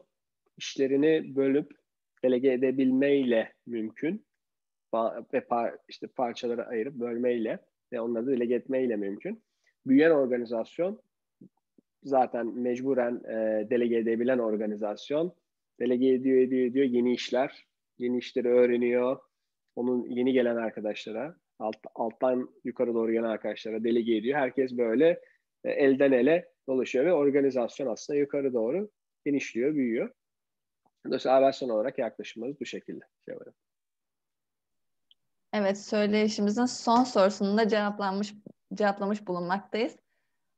işlerini 0.57 1.35
bölüp 1.35 1.71
delege 2.23 2.51
edebilmeyle 2.53 3.53
mümkün. 3.65 4.25
Ve 5.33 5.41
par, 5.41 5.75
işte 5.89 6.07
parçaları 6.07 6.65
ayırıp 6.65 6.93
bölmeyle 6.93 7.59
ve 7.91 8.01
onları 8.01 8.27
da 8.27 8.31
delege 8.31 8.55
etmeyle 8.55 8.95
mümkün. 8.95 9.43
Büyüyen 9.85 10.11
organizasyon 10.11 11.01
zaten 12.03 12.47
mecburen 12.47 13.15
e, 13.15 13.69
delege 13.69 13.97
edebilen 13.97 14.39
organizasyon. 14.39 15.35
Delege 15.79 16.07
ediyor, 16.07 16.37
ediyor, 16.37 16.67
ediyor. 16.67 16.85
Yeni 16.85 17.13
işler, 17.13 17.67
yeni 18.01 18.17
işleri 18.17 18.47
öğreniyor. 18.47 19.19
Onun 19.75 20.05
yeni 20.05 20.33
gelen 20.33 20.55
arkadaşlara, 20.55 21.35
alt, 21.59 21.75
alttan 21.95 22.49
yukarı 22.63 22.93
doğru 22.93 23.11
gelen 23.11 23.23
arkadaşlara 23.23 23.83
delege 23.83 24.15
ediyor. 24.15 24.39
Herkes 24.39 24.77
böyle 24.77 25.21
e, 25.63 25.69
elden 25.71 26.11
ele 26.11 26.51
dolaşıyor 26.67 27.05
ve 27.05 27.13
organizasyon 27.13 27.87
aslında 27.87 28.19
yukarı 28.19 28.53
doğru 28.53 28.89
genişliyor, 29.25 29.75
büyüyor. 29.75 30.11
Dolayısıyla 31.05 31.37
aversion 31.37 31.69
olarak 31.69 31.99
yaklaşımımız 31.99 32.59
bu 32.61 32.65
şekilde. 32.65 33.05
Evet, 35.53 35.77
söyleyişimizin 35.77 36.65
son 36.65 37.03
sorusunu 37.03 37.57
da 37.57 37.67
cevaplanmış, 37.67 38.33
cevaplamış 38.73 39.27
bulunmaktayız. 39.27 39.95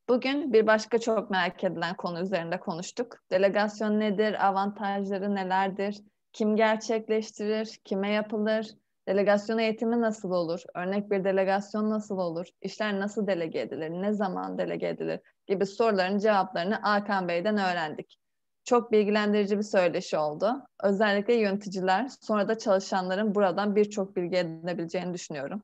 Bugün 0.10 0.54
bir 0.54 0.68
başka 0.68 1.00
çok 1.00 1.30
merak 1.30 1.64
edilen 1.64 1.98
konu 1.98 2.22
üzerinde 2.22 2.60
konuştuk. 2.60 3.18
Delegasyon 3.32 4.00
nedir, 4.00 4.48
avantajları 4.48 5.36
nelerdir, 5.36 6.02
kim 6.34 6.56
gerçekleştirir, 6.56 7.80
kime 7.86 8.12
yapılır, 8.12 8.68
delegasyon 9.08 9.58
eğitimi 9.58 10.02
nasıl 10.02 10.32
olur, 10.32 10.62
örnek 10.76 11.12
bir 11.12 11.24
delegasyon 11.24 11.90
nasıl 11.90 12.18
olur, 12.18 12.48
işler 12.62 13.00
nasıl 13.00 13.28
delege 13.28 13.60
edilir, 13.60 13.90
ne 13.90 14.14
zaman 14.14 14.58
delege 14.58 14.88
edilir 14.88 15.20
gibi 15.48 15.66
soruların 15.66 16.18
cevaplarını 16.18 16.76
Hakan 16.76 17.28
Bey'den 17.28 17.58
öğrendik. 17.58 18.20
Çok 18.66 18.92
bilgilendirici 18.92 19.58
bir 19.58 19.64
söyleşi 19.64 20.18
oldu. 20.18 20.54
Özellikle 20.84 21.34
yöneticiler, 21.34 22.10
sonra 22.22 22.48
da 22.48 22.58
çalışanların 22.58 23.36
buradan 23.36 23.76
birçok 23.76 24.16
bilgi 24.16 24.38
edinebileceğini 24.38 25.14
düşünüyorum. 25.14 25.62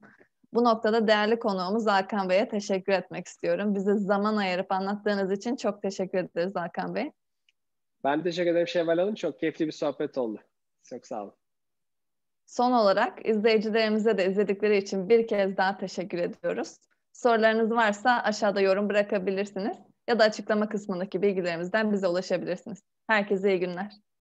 Bu 0.54 0.64
noktada 0.64 1.08
değerli 1.08 1.40
konuğumuz 1.40 1.88
Hakan 1.88 2.30
Bey'e 2.30 2.50
teşekkür 2.50 2.94
etmek 2.94 3.28
istiyorum. 3.28 3.76
Bize 3.76 3.96
zaman 3.98 4.38
ayırıp 4.38 4.72
anlattığınız 4.72 5.32
için 5.32 5.56
çok 5.56 5.82
teşekkür 5.82 6.18
ederiz 6.18 6.56
Hakan 6.56 6.96
Bey. 6.96 7.12
Ben 8.04 8.24
teşekkür 8.24 8.52
ederim 8.52 8.68
Şevval 8.68 8.98
Hanım. 8.98 9.16
Çok 9.16 9.40
keyifli 9.40 9.68
bir 9.68 9.72
sohbet 9.72 10.18
oldu. 10.18 10.40
Çok 10.90 11.08
sağ 11.08 11.24
olun. 11.24 11.36
Son 12.46 12.72
olarak 12.72 13.26
izleyicilerimize 13.26 14.18
de 14.18 14.32
izledikleri 14.32 14.78
için 14.78 15.10
bir 15.10 15.28
kez 15.28 15.58
daha 15.58 15.78
teşekkür 15.78 16.18
ediyoruz. 16.18 16.78
Sorularınız 17.14 17.72
varsa 17.72 18.12
aşağıda 18.24 18.62
yorum 18.62 18.90
bırakabilirsiniz 18.90 19.78
ya 20.08 20.20
da 20.20 20.24
açıklama 20.24 20.70
kısmındaki 20.70 21.22
bilgilerimizden 21.22 21.92
bize 21.92 22.08
ulaşabilirsiniz. 22.08 22.84
Herkese 23.08 23.50
iyi 23.50 23.60
günler. 23.60 23.92